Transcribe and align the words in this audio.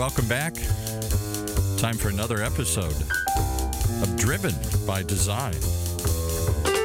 welcome 0.00 0.26
back. 0.28 0.54
Time 1.76 1.94
for 1.94 2.08
another 2.08 2.42
episode 2.42 2.96
of 4.02 4.16
Driven 4.16 4.54
by 4.86 5.02
Design. 5.02 5.52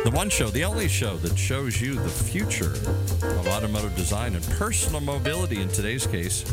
The 0.03 0.11
one 0.13 0.29
show, 0.29 0.49
the 0.49 0.65
only 0.65 0.89
show 0.89 1.15
that 1.19 1.37
shows 1.37 1.79
you 1.79 1.95
the 1.95 2.09
future 2.09 2.73
of 3.39 3.47
automotive 3.47 3.95
design 3.95 4.35
and 4.35 4.43
personal 4.49 4.99
mobility 4.99 5.61
in 5.61 5.69
today's 5.69 6.05
case, 6.05 6.43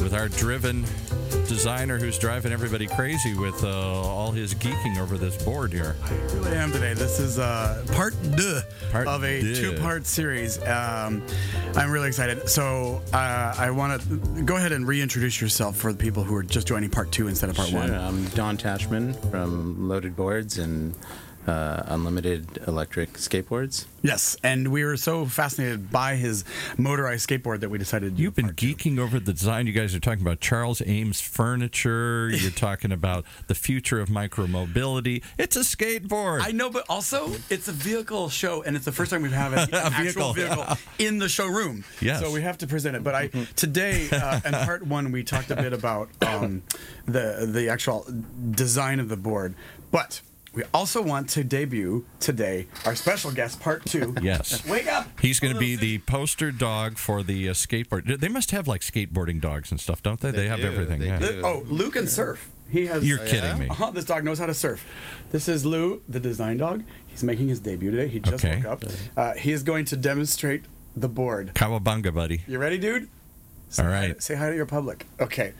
with 0.00 0.14
our 0.14 0.28
driven 0.28 0.84
designer 1.54 1.98
who's 1.98 2.16
driving 2.16 2.52
everybody 2.52 2.86
crazy 2.86 3.34
with 3.34 3.64
uh, 3.64 3.68
all 3.68 4.30
his 4.30 4.54
geeking 4.54 4.96
over 5.00 5.18
this 5.18 5.36
board 5.42 5.72
here. 5.72 5.96
I 6.04 6.12
really 6.32 6.52
am 6.56 6.70
today. 6.70 6.94
This 6.94 7.18
is 7.18 7.40
uh, 7.40 7.84
part 7.92 8.14
deux 8.36 8.60
Part 8.92 9.08
of 9.08 9.24
a 9.24 9.40
deux. 9.40 9.56
two-part 9.60 10.06
series. 10.06 10.58
Um, 10.62 11.20
I'm 11.74 11.90
really 11.90 12.06
excited. 12.06 12.48
So 12.48 13.02
uh, 13.12 13.52
I 13.58 13.68
want 13.72 14.00
to 14.00 14.42
go 14.44 14.54
ahead 14.56 14.70
and 14.70 14.86
reintroduce 14.86 15.40
yourself 15.40 15.76
for 15.76 15.92
the 15.92 15.98
people 15.98 16.22
who 16.22 16.36
are 16.36 16.44
just 16.44 16.68
joining 16.68 16.88
part 16.88 17.10
two 17.10 17.26
instead 17.26 17.50
of 17.50 17.56
part 17.56 17.68
Sure. 17.70 17.80
one. 17.80 17.92
I'm 17.92 18.24
Don 18.28 18.56
Tashman 18.56 19.14
from 19.32 19.88
Loaded 19.88 20.14
Boards 20.14 20.58
and 20.58 20.94
uh, 21.46 21.82
Unlimited 21.86 22.58
Electric 22.66 23.14
Skateboards. 23.14 23.86
Yes, 24.02 24.36
and 24.42 24.68
we 24.68 24.82
were 24.84 24.96
so 24.96 25.26
fascinated 25.26 25.90
by 25.90 26.16
his 26.16 26.44
motorized 26.78 27.28
skateboard 27.28 27.60
that 27.60 27.68
we 27.68 27.76
decided. 27.78 28.16
to 28.16 28.22
You've 28.22 28.34
been 28.34 28.46
part 28.46 28.56
two. 28.56 28.74
geeking 28.74 28.98
over 28.98 29.20
the 29.20 29.32
design. 29.32 29.66
You 29.66 29.72
guys 29.74 29.94
are 29.94 30.00
talking 30.00 30.22
about 30.22 30.40
Charles 30.40 30.80
Eames 30.80 31.20
furniture. 31.20 32.30
You're 32.30 32.50
talking 32.68 32.92
about 32.92 33.24
the 33.46 33.54
future 33.54 34.00
of 34.00 34.08
micromobility. 34.08 35.22
It's 35.38 35.56
a 35.56 35.60
skateboard. 35.60 36.40
I 36.42 36.50
know, 36.52 36.70
but 36.70 36.84
also 36.88 37.32
it's 37.50 37.68
a 37.68 37.72
vehicle 37.72 38.28
show, 38.30 38.62
and 38.62 38.74
it's 38.76 38.84
the 38.86 38.92
first 38.92 39.10
time 39.10 39.22
we've 39.22 39.32
had 39.32 39.52
an 39.54 39.68
A 39.74 39.76
actual 39.76 40.32
vehicle. 40.32 40.56
vehicle 40.64 40.76
in 40.98 41.18
the 41.18 41.28
showroom. 41.28 41.84
Yes. 42.00 42.20
So 42.20 42.30
we 42.32 42.42
have 42.42 42.58
to 42.58 42.66
present 42.66 42.96
it. 42.96 43.04
But 43.04 43.14
I 43.14 43.28
today 43.56 44.08
uh, 44.12 44.40
in 44.44 44.52
part 44.52 44.86
one 44.86 45.12
we 45.12 45.24
talked 45.24 45.50
a 45.50 45.56
bit 45.56 45.72
about 45.74 46.08
um, 46.22 46.62
the 47.06 47.46
the 47.50 47.68
actual 47.68 48.06
design 48.50 49.00
of 49.00 49.08
the 49.08 49.16
board, 49.16 49.54
but. 49.90 50.20
We 50.52 50.64
also 50.74 51.00
want 51.00 51.28
to 51.30 51.44
debut 51.44 52.04
today 52.18 52.66
our 52.84 52.96
special 52.96 53.30
guest, 53.30 53.60
part 53.60 53.84
two. 53.86 54.14
Yes. 54.20 54.66
Wake 54.68 54.88
up! 54.88 55.06
He's 55.20 55.38
going 55.38 55.54
to 55.54 55.60
be 55.60 55.76
the 55.76 55.98
poster 55.98 56.50
dog 56.50 56.98
for 56.98 57.22
the 57.22 57.48
uh, 57.48 57.52
skateboard. 57.52 58.18
They 58.20 58.28
must 58.28 58.50
have 58.50 58.66
like 58.66 58.80
skateboarding 58.80 59.40
dogs 59.40 59.70
and 59.70 59.80
stuff, 59.80 60.02
don't 60.02 60.18
they? 60.20 60.30
They, 60.32 60.38
They 60.38 60.48
have 60.48 60.60
do, 60.60 60.66
everything. 60.66 61.00
they 61.00 61.06
yeah. 61.06 61.18
do. 61.20 61.42
Oh, 61.44 61.62
Lou 61.68 61.90
can 61.90 62.08
surf. 62.08 62.50
He 62.68 62.86
has. 62.86 63.06
You're 63.06 63.18
kidding 63.18 63.58
me. 63.58 63.68
Uh-huh, 63.68 63.90
this 63.92 64.04
dog 64.04 64.24
knows 64.24 64.38
how 64.40 64.46
to 64.46 64.54
surf. 64.54 64.84
This 65.30 65.48
is 65.48 65.64
Lou, 65.64 66.02
the 66.08 66.18
design 66.20 66.56
dog. 66.56 66.82
He's 67.06 67.22
making 67.22 67.48
his 67.48 67.60
debut 67.60 67.90
today. 67.92 68.08
He 68.08 68.18
just 68.20 68.44
Okay. 68.44 68.56
woke 68.56 68.66
up. 68.66 68.84
Uh, 69.16 69.32
he 69.34 69.52
is 69.52 69.62
going 69.62 69.84
to 69.86 69.96
demonstrate 69.96 70.64
the 70.96 71.08
board. 71.08 71.52
Kawabunga, 71.54 72.12
buddy. 72.14 72.42
You 72.48 72.58
ready, 72.58 72.78
dude? 72.78 73.08
Say 73.68 73.84
All 73.84 73.90
hi- 73.90 74.08
right. 74.08 74.22
say 74.22 74.34
hi 74.34 74.50
to 74.50 74.56
your 74.56 74.66
public. 74.66 75.06
Okay. 75.20 75.52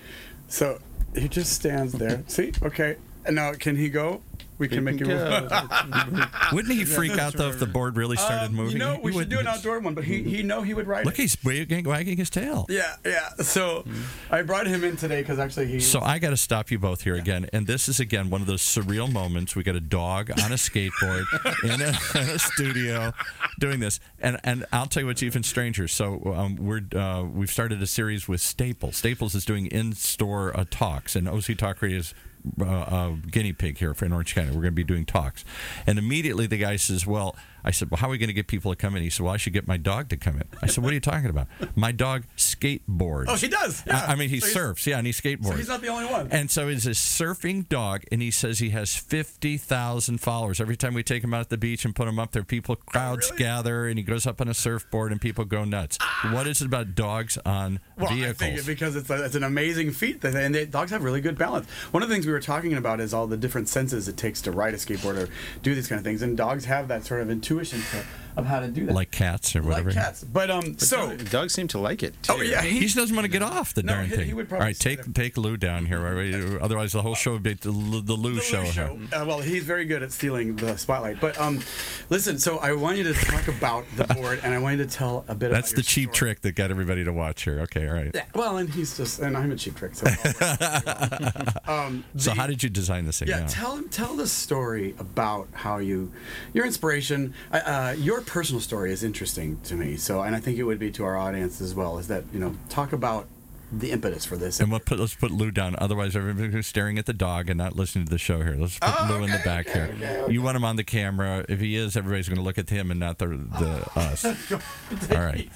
So 0.48 0.80
he 1.16 1.28
just 1.28 1.52
stands 1.52 1.92
there. 1.92 2.24
See? 2.27 2.52
Okay. 2.62 2.96
And 3.24 3.36
now 3.36 3.52
can 3.52 3.77
he 3.77 3.88
go? 3.88 4.22
We 4.61 4.69
can 4.69 4.84
make 4.84 5.00
him 5.00 5.08
move. 5.08 6.28
Wouldn't 6.53 6.72
he 6.75 6.84
freak 6.97 7.19
out 7.19 7.33
though 7.33 7.48
if 7.48 7.58
the 7.58 7.66
board 7.66 7.97
really 7.97 8.16
started 8.16 8.50
Um, 8.50 8.55
moving? 8.55 8.72
You 8.75 8.78
know, 8.78 9.00
we 9.02 9.12
should 9.12 9.28
do 9.28 9.39
an 9.41 9.47
outdoor 9.48 9.80
one, 9.80 9.94
but 9.94 10.05
he 10.05 10.22
he 10.22 10.42
know 10.42 10.62
he 10.62 10.75
would 10.75 10.86
ride 10.86 11.05
Look, 11.06 11.19
it. 11.19 11.22
he's 11.22 11.36
wagging, 11.42 11.84
wagging 11.84 12.17
his 12.19 12.30
tail. 12.30 12.67
Yeah, 12.69 12.94
yeah. 13.05 13.30
So 13.41 13.84
I 14.30 14.42
brought 14.42 14.67
him 14.67 14.84
in 14.84 14.97
today 14.97 15.22
because 15.22 15.39
actually 15.39 15.67
he. 15.67 15.80
So 15.80 16.00
I 16.00 16.19
got 16.19 16.30
to 16.30 16.36
stop 16.36 16.70
you 16.70 16.78
both 16.78 17.02
here 17.02 17.17
again, 17.17 17.48
and 17.52 17.67
this 17.67 17.89
is 17.89 17.98
again 17.98 18.30
one 18.30 18.41
of 18.41 18.47
those 18.47 18.62
surreal 18.62 19.11
moments. 19.11 19.56
We 19.56 19.62
got 19.62 19.75
a 19.77 19.80
dog 19.80 20.30
on 20.30 20.52
a 20.52 20.56
skateboard 20.56 21.24
in, 21.64 21.80
a, 21.80 22.22
in 22.22 22.30
a 22.36 22.39
studio 22.39 23.12
doing 23.58 23.80
this, 23.80 23.98
and 24.20 24.39
and 24.45 24.67
I'll 24.72 24.86
tell 24.86 25.02
you 25.02 25.06
what's 25.06 25.22
even 25.22 25.42
stranger. 25.42 25.89
So 25.89 26.34
um, 26.36 26.56
we're 26.56 26.83
uh, 26.95 27.24
we've 27.24 27.50
started 27.50 27.80
a 27.83 27.86
series 27.86 28.28
with 28.28 28.41
Staples. 28.42 28.97
Staples 28.98 29.34
is 29.34 29.45
doing 29.47 29.67
in-store 29.67 30.55
uh, 30.55 30.64
talks, 30.70 31.17
and 31.17 31.27
OC 31.29 31.56
Talk 31.56 31.80
Radio 31.80 31.98
is 31.98 32.12
uh, 32.61 32.64
uh, 32.64 33.11
guinea 33.30 33.52
pig 33.52 33.78
here 33.78 33.95
for 33.95 34.05
in 34.05 34.12
Orange 34.12 34.34
County. 34.34 34.48
We're 34.48 34.62
going 34.62 34.67
to 34.67 34.70
be 34.73 34.84
doing 34.84 35.05
talks, 35.05 35.45
and 35.86 35.98
immediately 35.98 36.46
the 36.46 36.58
guy 36.58 36.77
says, 36.77 37.06
"Well." 37.06 37.36
I 37.65 37.71
said, 37.71 37.91
"Well, 37.91 37.98
how 37.98 38.09
are 38.09 38.11
we 38.11 38.19
going 38.19 38.29
to 38.29 38.35
get 38.35 38.47
people 38.47 38.71
to 38.73 38.77
come 38.77 38.97
in?" 38.97 39.03
He 39.03 39.11
said, 39.11 39.25
"Well, 39.25 39.35
I 39.35 39.37
should 39.37 39.53
get 39.53 39.67
my 39.67 39.77
dog 39.77 40.09
to 40.11 40.17
come 40.17 40.37
in." 40.37 40.45
I 40.63 40.67
said, 40.67 40.83
"What 40.85 40.91
are 40.91 40.95
you 40.95 41.01
talking 41.01 41.31
about?" 41.31 41.47
My 41.77 41.93
dog 41.93 42.25
skateboards. 42.37 43.27
Oh, 43.29 43.37
he 43.37 43.48
does. 43.48 43.83
Yeah. 43.87 44.05
I, 44.07 44.13
I 44.13 44.15
mean, 44.17 44.29
he 44.29 44.41
So 44.41 44.48
surfs. 44.48 44.87
Yeah, 44.87 44.98
and 44.98 45.07
he 45.07 45.13
skateboards. 45.13 45.47
So 45.48 45.55
he's 45.55 45.69
not 45.69 45.81
the 45.81 45.89
only 45.89 46.07
one. 46.11 46.29
And 46.31 46.51
so 46.51 46.69
he's 46.69 46.87
a 46.87 46.91
surfing 46.91 47.69
dog, 47.69 48.03
and 48.13 48.21
he 48.21 48.31
says 48.31 48.59
he 48.59 48.71
has 48.71 48.97
50,000 48.97 50.19
followers. 50.19 50.61
Every 50.61 50.77
time 50.77 50.95
we 50.95 51.03
take 51.03 51.25
him 51.25 51.33
out 51.35 51.41
at 51.41 51.48
the 51.51 51.57
beach 51.57 51.85
and 51.85 51.95
put 51.95 52.07
him 52.09 52.19
up 52.19 52.33
there, 52.33 52.43
people, 52.45 52.77
oh, 52.79 52.83
crowds 52.87 53.29
Oh, 53.29 53.31
really? 53.33 53.39
gather, 53.45 53.87
and 53.89 53.98
he 53.98 54.03
goes 54.03 54.27
up 54.27 54.41
on 54.41 54.48
a 54.48 54.55
surfboard, 54.55 55.13
and 55.13 55.21
people 55.21 55.45
go 55.45 55.65
nuts. 55.65 55.98
Ah. 56.01 56.31
What 56.33 56.47
is 56.47 56.61
it 56.61 56.67
about 56.67 56.95
dogs 56.95 57.39
on 57.45 57.81
vehicles? 57.97 57.98
Well, 57.98 58.15
vehicles? 58.15 58.42
I 58.42 58.55
think 58.57 58.67
because 58.67 58.97
it's, 58.97 59.11
a, 59.11 59.25
it's 59.25 59.35
an 59.35 59.45
amazing 59.45 59.92
feat, 59.92 60.21
that, 60.23 60.35
and 60.35 60.55
they, 60.55 60.67
dogs 60.67 60.91
have 60.91 61.03
really 61.03 61.21
good 61.21 61.39
balance. 61.39 61.69
One 61.92 62.03
of 62.03 62.09
the 62.09 62.15
things 62.15 62.27
we 62.27 62.33
were 62.33 62.41
talking 62.41 62.75
about 62.75 63.01
is 63.01 63.15
all 63.15 63.27
the 63.27 63.37
different 63.37 63.69
senses 63.69 64.09
it 64.09 64.17
takes 64.17 64.41
to 64.42 64.51
ride 64.53 64.75
a 64.75 64.77
skateboard 64.79 65.17
or 65.17 65.29
do 65.63 65.75
these 65.75 65.89
kind 65.89 65.98
of 65.98 66.05
things, 66.05 66.23
and 66.23 66.37
dogs 66.37 66.65
have 66.67 66.89
that 66.89 67.05
sort 67.05 67.21
of 67.21 67.31
intuition 67.50 67.80
to, 67.90 68.05
of 68.38 68.46
how 68.46 68.61
to 68.61 68.68
do 68.68 68.86
that. 68.86 68.94
like 68.94 69.11
cats 69.11 69.56
or 69.56 69.62
whatever. 69.62 69.90
like 69.90 69.98
cats. 69.98 70.22
But 70.22 70.50
um, 70.50 70.78
so 70.78 71.16
Dogs 71.16 71.52
seem 71.52 71.66
to 71.68 71.78
like 71.78 72.02
it 72.02 72.14
too. 72.22 72.33
oh 72.36 72.40
yeah, 72.42 72.62
He 72.62 72.80
just 72.80 72.94
doesn't 72.96 73.14
want 73.14 73.24
to 73.24 73.30
get 73.30 73.42
off 73.42 73.74
the 73.74 73.83
No, 73.83 73.94
darn 73.94 74.06
he- 74.06 74.16
thing. 74.16 74.27
he 74.27 74.34
would 74.34 74.48
probably 74.48 74.66
right, 74.66 74.77
say 74.77 74.96
take 74.96 75.05
that- 75.05 75.14
take 75.14 75.36
Lou 75.36 75.56
down 75.56 75.86
here. 75.86 76.00
right? 76.00 76.61
Otherwise, 76.62 76.92
the 76.92 77.02
whole 77.02 77.14
show 77.16 77.33
would 77.33 77.42
be 77.42 77.55
the, 77.55 77.70
Lou- 77.70 78.00
the 78.02 78.14
Lou 78.14 78.34
The 78.34 78.40
show. 78.40 78.58
Lou 78.58 78.62
here. 78.64 78.72
show. 78.72 78.98
Uh, 79.12 79.24
well, 79.27 79.40
he's 79.40 79.64
very 79.64 79.84
good 79.84 80.02
at 80.02 80.12
stealing 80.12 80.56
the 80.56 80.77
spotlight. 80.77 81.20
But 81.20 81.38
um, 81.40 81.61
listen. 82.08 82.38
So 82.38 82.58
I 82.58 82.72
want 82.72 82.98
you 82.98 83.05
to 83.05 83.14
talk 83.14 83.48
about 83.48 83.84
the 83.96 84.05
board, 84.14 84.40
and 84.44 84.55
I 84.55 84.58
want 84.58 84.78
you 84.78 84.84
to 84.84 84.90
tell 84.90 85.24
a 85.28 85.34
bit. 85.34 85.46
Of 85.46 85.52
that's 85.56 85.72
about 85.72 85.77
the 85.77 85.82
your 85.82 85.84
cheap 86.08 86.14
story. 86.14 86.30
trick 86.30 86.40
that 86.42 86.52
got 86.55 86.70
everybody 86.70 87.05
to 87.05 87.12
watch 87.12 87.42
here. 87.42 87.61
Okay, 87.62 87.88
all 87.88 87.94
right. 87.94 88.11
Yeah, 88.14 88.24
well, 88.34 88.58
and 88.58 88.68
he's 88.70 88.96
just, 88.96 89.18
and 89.20 89.36
I'm 89.36 89.50
a 89.50 89.56
cheap 89.56 89.74
trick. 89.77 89.94
So, 89.94 90.06
um, 91.67 92.05
So, 92.17 92.32
how 92.32 92.46
did 92.46 92.62
you 92.62 92.68
design 92.70 93.06
this 93.06 93.18
thing? 93.18 93.28
Yeah, 93.28 93.46
tell 93.48 93.82
tell 93.90 94.14
the 94.14 94.27
story 94.27 94.94
about 94.98 95.48
how 95.52 95.78
you, 95.78 96.12
your 96.52 96.64
inspiration, 96.67 97.34
uh, 97.52 97.56
uh, 97.56 97.95
your 97.98 98.20
personal 98.20 98.61
story 98.61 98.92
is 98.92 99.02
interesting 99.05 99.61
to 99.64 99.74
me. 99.74 99.96
So, 99.96 100.23
and 100.23 100.34
I 100.36 100.40
think 100.40 100.58
it 100.58 100.64
would 100.64 100.78
be 100.78 100.90
to 100.92 101.05
our 101.05 101.17
audience 101.17 101.61
as 101.61 101.74
well. 101.74 101.98
Is 101.98 102.08
that 102.08 102.24
you 102.33 102.39
know 102.40 102.55
talk 102.68 102.92
about 102.92 103.27
the 103.73 103.92
impetus 103.92 104.24
for 104.24 104.36
this? 104.36 104.58
And 104.61 104.70
we'll 104.70 104.80
put, 104.80 104.98
let's 104.98 105.14
put 105.14 105.30
Lou 105.30 105.50
down. 105.52 105.77
Otherwise, 105.79 106.17
everybody's 106.17 106.67
staring 106.67 106.98
at 106.98 107.06
the 107.06 107.12
dog 107.12 107.48
and 107.48 107.56
not 107.58 107.77
listening 107.77 108.05
to 108.05 108.11
the 108.11 108.18
show 108.18 108.39
here. 108.42 108.56
Let's 108.58 108.79
put 108.80 108.90
Oh, 109.00 109.06
Lou 109.11 109.24
in 109.24 109.30
the 109.30 109.40
back 109.45 109.68
okay, 109.68 109.95
here. 109.96 110.18
okay, 110.23 110.33
You 110.33 110.42
want 110.42 110.56
him 110.56 110.64
on 110.64 110.74
the 110.77 110.83
camera. 110.84 111.45
If 111.48 111.61
he 111.61 111.77
is, 111.77 111.96
everybody's 111.96 112.29
going 112.29 112.39
to 112.39 112.42
look 112.42 112.58
at 112.58 112.68
him 112.68 112.90
and 112.90 112.98
not 112.98 113.18
the, 113.18 113.29
the 113.29 113.90
us. 114.00 114.24
All 114.24 115.20
right. 115.24 115.48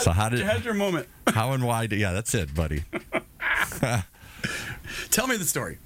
So 0.00 0.10
how 0.10 0.28
did 0.30 0.40
you 0.40 0.44
had 0.46 0.64
your 0.64 0.74
moment. 0.74 1.08
how 1.28 1.52
and 1.52 1.64
why? 1.64 1.86
Did, 1.86 2.00
yeah, 2.00 2.12
that's 2.12 2.34
it, 2.34 2.52
buddy. 2.54 2.82
Tell 5.10 5.26
me 5.26 5.36
the 5.36 5.44
story. 5.44 5.78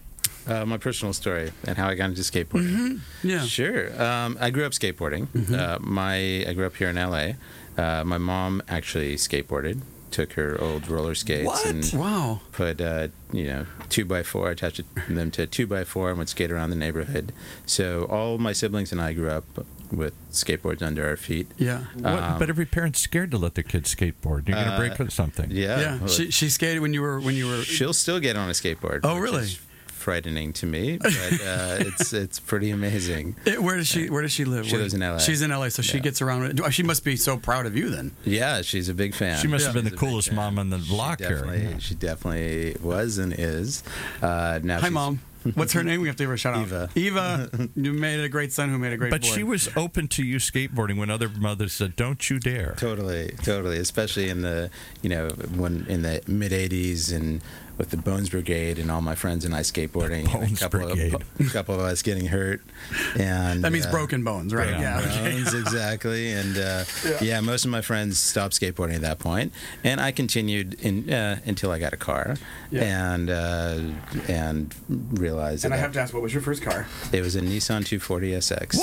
Uh, 0.49 0.65
my 0.67 0.79
personal 0.79 1.13
story 1.13 1.53
and 1.65 1.77
how 1.77 1.89
I 1.89 1.95
got 1.95 2.07
into 2.11 2.23
skateboarding. 2.23 3.01
Yeah. 3.23 3.43
Sure. 3.45 4.01
Um, 4.03 4.39
I 4.41 4.51
grew 4.51 4.65
up 4.65 4.73
skateboarding. 4.73 5.29
Uh, 5.53 5.79
my 5.81 6.17
I 6.49 6.53
grew 6.55 6.67
up 6.67 6.77
here 6.77 6.89
in 6.89 6.97
LA. 6.97 7.33
Uh, 7.77 8.03
my 8.05 8.19
mom 8.19 8.63
actually 8.69 9.17
skateboarded. 9.17 9.81
Took 10.11 10.33
her 10.33 10.59
old 10.59 10.89
roller 10.89 11.15
skates 11.15 11.45
What? 11.45 11.67
and 11.67 11.93
Wow. 11.93 12.41
put 12.53 12.81
uh, 12.81 13.09
you 13.31 13.45
know 13.45 13.67
two 13.91 14.07
by 14.07 14.23
four 14.23 14.51
attached 14.51 14.81
them 15.07 15.31
to 15.33 15.43
a 15.43 15.47
two 15.47 15.67
by 15.67 15.85
four 15.85 16.09
and 16.09 16.19
would 16.19 16.31
skate 16.31 16.51
around 16.51 16.71
the 16.71 16.77
neighborhood. 16.77 17.31
So 17.67 18.05
all 18.05 18.39
my 18.39 18.55
siblings 18.55 18.91
and 18.91 19.03
I 19.03 19.13
grew 19.13 19.29
up 19.31 19.45
with 19.93 20.15
skateboards 20.33 20.81
under 20.83 21.07
our 21.07 21.17
feet. 21.19 21.49
Yeah. 21.59 21.85
What, 21.95 22.23
Um, 22.23 22.39
but 22.39 22.49
every 22.49 22.65
parent's 22.65 23.01
scared 23.01 23.31
to 23.33 23.37
let 23.39 23.55
their 23.55 23.65
kids 23.65 23.95
skateboard. 23.95 24.49
You're 24.49 24.57
going 24.57 24.67
to 24.69 24.73
Uh, 24.73 24.97
break 24.97 25.11
something. 25.13 25.51
Yeah. 25.51 25.79
Yeah. 25.81 25.99
well, 25.99 26.09
She, 26.09 26.31
she 26.31 26.49
skated 26.49 26.81
when 26.81 26.95
you 26.95 27.03
were 27.03 27.21
when 27.21 27.35
you 27.35 27.47
were. 27.47 27.63
she'll 27.63 27.93
still 27.93 28.19
get 28.19 28.35
on 28.35 28.49
a 28.49 28.53
skateboard. 28.53 29.01
Oh, 29.05 29.15
which 29.21 29.31
really? 29.31 29.59
Is 29.99 30.03
frightening 30.05 30.53
to 30.55 30.67
me, 30.67 30.99
but 30.99 31.13
uh, 31.15 31.77
it's 31.81 32.13
it's 32.25 32.39
pretty 32.41 32.71
amazing. 32.71 33.37
Eh, 33.47 33.57
Where 33.57 33.77
does 33.77 33.87
she 33.89 34.09
Where 34.11 34.23
does 34.23 34.33
she 34.33 34.45
live? 34.45 34.67
She 34.67 34.73
Where- 34.73 34.83
lives 34.83 34.95
in 34.95 35.01
LA. 35.01 35.19
She's 35.19 35.43
in 35.43 35.51
LA, 35.51 35.69
so 35.69 35.83
she 35.83 36.01
gets 36.01 36.23
around. 36.23 36.61
She 36.71 36.83
must 36.83 37.05
be 37.05 37.17
so 37.17 37.37
proud 37.37 37.67
of 37.67 37.77
you 37.77 37.91
then. 37.91 38.13
Yeah, 38.25 38.63
she's 38.63 38.89
a 38.89 38.95
big 38.95 39.15
fan. 39.15 39.39
She 39.39 39.49
must 39.49 39.65
have 39.67 39.75
been 39.75 39.85
the 39.85 39.91
She's 39.91 39.99
a 39.99 40.01
big 40.01 40.09
coolest 40.11 40.33
mom 40.33 40.59
on 40.59 40.71
the 40.71 40.79
She 40.81 40.89
block 40.91 41.21
here. 41.21 41.45
Yeah. 41.55 41.79
She 41.79 41.95
definitely 41.95 42.77
was 42.83 43.19
and 43.19 43.33
is. 43.37 43.83
Uh, 44.23 44.61
now 44.63 44.81
Hi, 44.81 44.89
mom. 44.89 45.21
What's 45.55 45.73
her 45.73 45.85
name? 45.85 46.01
We 46.03 46.09
have 46.09 46.17
to 46.17 46.25
give 46.25 46.29
her 46.29 46.35
a 46.35 46.39
shout 46.39 46.55
out. 46.55 46.63
Eva. 46.63 46.91
Eva, 46.95 47.69
you 47.77 47.93
made 47.93 48.21
a 48.21 48.29
great 48.29 48.53
son 48.53 48.69
who 48.69 48.77
made 48.79 48.93
a 48.93 48.97
great 48.97 49.11
But 49.13 49.23
boy. 49.23 49.29
she 49.29 49.43
was 49.45 49.69
open 49.77 50.09
to 50.09 50.25
you 50.25 50.37
skateboarding 50.39 50.99
when 50.99 51.11
other 51.11 51.29
mothers 51.29 51.73
said, 51.73 51.95
"Don't 51.97 52.29
you 52.29 52.39
dare." 52.39 52.75
Totally, 52.77 53.31
totally. 53.45 53.79
Especially 53.79 54.29
in 54.29 54.43
the, 54.43 54.69
you 55.01 55.09
know, 55.09 55.29
when 55.55 55.87
in 55.89 56.03
the 56.03 56.23
mid 56.27 56.53
'80s 56.53 57.15
and 57.15 57.41
with 57.79 57.91
the 57.91 57.97
Bones 57.97 58.29
Brigade 58.31 58.79
and 58.79 58.91
all 58.91 59.01
my 59.01 59.15
friends 59.15 59.45
and 59.45 59.55
I 59.55 59.61
skateboarding. 59.61 60.25
and 60.25 60.33
Bones 60.33 60.61
a 60.61 60.65
couple 60.69 60.81
Brigade. 60.81 61.15
Of, 61.15 61.23
a 61.41 61.45
couple 61.51 61.75
of 61.77 61.81
us 61.81 62.03
getting 62.03 62.27
hurt, 62.27 62.61
and 63.19 63.63
That 63.65 63.73
means 63.73 63.87
uh, 63.87 63.91
broken 63.91 64.25
bones, 64.25 64.53
right? 64.53 64.67
broken 64.69 64.83
Yeah. 64.83 65.01
Bones, 65.31 65.55
exactly. 65.55 66.33
And 66.33 66.59
uh, 66.59 66.85
yeah. 67.23 67.41
most 67.41 67.65
of 67.65 67.71
my 67.71 67.81
friends 67.81 68.19
stopped 68.19 68.61
skateboarding 68.61 68.97
at 68.97 69.01
that 69.03 69.19
point, 69.19 69.53
and 69.85 70.01
I 70.01 70.11
continued 70.13 70.75
in 70.75 71.09
uh, 71.13 71.39
until 71.47 71.71
I 71.71 71.79
got 71.79 71.93
a 71.93 71.97
car, 71.97 72.37
Yeah. 72.71 72.83
and 73.15 73.31
uh, 73.31 73.81
and 74.29 74.75
realized 75.13 75.65
And 75.65 75.73
I 75.73 75.77
have 75.77 75.93
to 75.93 76.01
ask, 76.01 76.13
what 76.13 76.23
was 76.23 76.33
your 76.35 76.43
first 76.43 76.63
car? 76.63 76.87
it 77.13 77.23
was 77.23 77.37
a 77.37 77.41
Nissan 77.41 77.87
240 77.87 78.33
SX. 78.33 78.77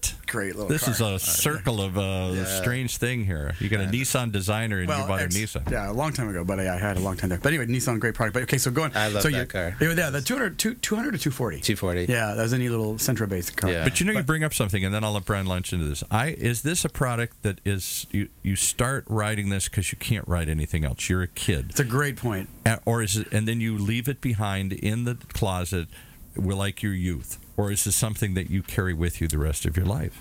What? 0.00 0.14
great 0.26 0.54
little. 0.54 0.68
This 0.68 0.84
car. 0.84 0.92
is 0.92 1.00
a 1.00 1.18
circle 1.18 1.80
of 1.82 1.96
a 1.96 2.32
Yeah. 2.36 2.60
strange 2.60 2.98
thing 2.98 3.24
here. 3.24 3.52
You 3.58 3.68
got 3.68 3.80
a 3.80 3.86
Nissan 3.88 4.30
designer 4.30 4.78
and 4.78 4.88
you 4.88 4.94
bought 4.96 5.22
a 5.22 5.26
Nissan. 5.26 5.68
Yeah, 5.70 5.90
a 5.90 5.92
long 5.92 6.12
time 6.12 6.28
ago, 6.28 6.44
but 6.44 6.60
I, 6.60 6.74
I 6.76 6.78
had 6.78 6.96
a 6.96 7.00
long 7.00 7.16
time 7.16 7.30
there. 7.30 7.38
But 7.42 7.52
anyway, 7.52 7.66
Nissan, 7.66 7.98
great 7.98 8.14
product. 8.14 8.34
But 8.34 8.44
okay, 8.44 8.56
so 8.58 8.70
going. 8.70 8.92
I 8.94 9.08
love 9.08 9.22
so 9.22 9.28
that 9.30 9.36
you, 9.38 9.44
car. 9.46 9.76
Yeah, 9.80 9.92
yeah, 9.94 10.10
the 10.10 10.20
200, 10.22 10.56
200 10.58 11.14
or 11.14 11.18
240? 11.18 11.60
240. 11.60 12.06
Yeah, 12.12 12.34
that 12.34 12.42
was 12.42 12.52
a 12.52 12.58
neat 12.58 12.68
little 12.70 12.94
Sentra 12.94 13.28
based 13.28 13.56
car. 13.56 13.70
Yeah. 13.70 13.82
But 13.84 13.98
you 14.00 14.06
know, 14.06 14.12
you 14.12 14.22
bring 14.22 14.44
up 14.44 14.54
something, 14.54 14.84
and 14.84 14.94
then 14.94 15.02
I'll 15.04 15.12
let 15.12 15.24
Brian 15.24 15.46
launch 15.46 15.72
into 15.72 15.86
this. 15.86 16.04
I 16.12 16.28
is 16.28 16.62
this 16.62 16.84
a 16.84 16.88
product 16.88 17.42
that 17.42 17.60
is 17.64 18.06
you 18.12 18.28
you 18.42 18.54
start 18.56 19.04
riding 19.08 19.48
this 19.48 19.68
because 19.68 19.90
you 19.92 19.98
can't 19.98 20.26
ride 20.28 20.48
anything 20.48 20.84
else. 20.84 21.08
You're 21.08 21.22
a 21.22 21.28
kid, 21.28 21.66
It's 21.70 21.80
a 21.80 21.84
great 21.84 22.16
point. 22.16 22.48
A- 22.64 22.78
or 22.84 23.02
is 23.02 23.16
it? 23.16 23.26
And 23.32 23.48
then 23.48 23.60
you 23.60 23.76
leave 23.76 24.08
it 24.08 24.20
behind 24.20 24.72
in 24.72 25.04
the 25.04 25.16
closet, 25.32 25.88
like 26.36 26.82
your 26.84 26.94
youth, 26.94 27.38
or 27.60 27.70
is 27.70 27.84
this 27.84 27.94
something 27.94 28.32
that 28.32 28.48
you 28.48 28.62
carry 28.62 28.94
with 28.94 29.20
you 29.20 29.28
the 29.28 29.36
rest 29.36 29.66
of 29.66 29.76
your 29.76 29.84
life? 29.84 30.18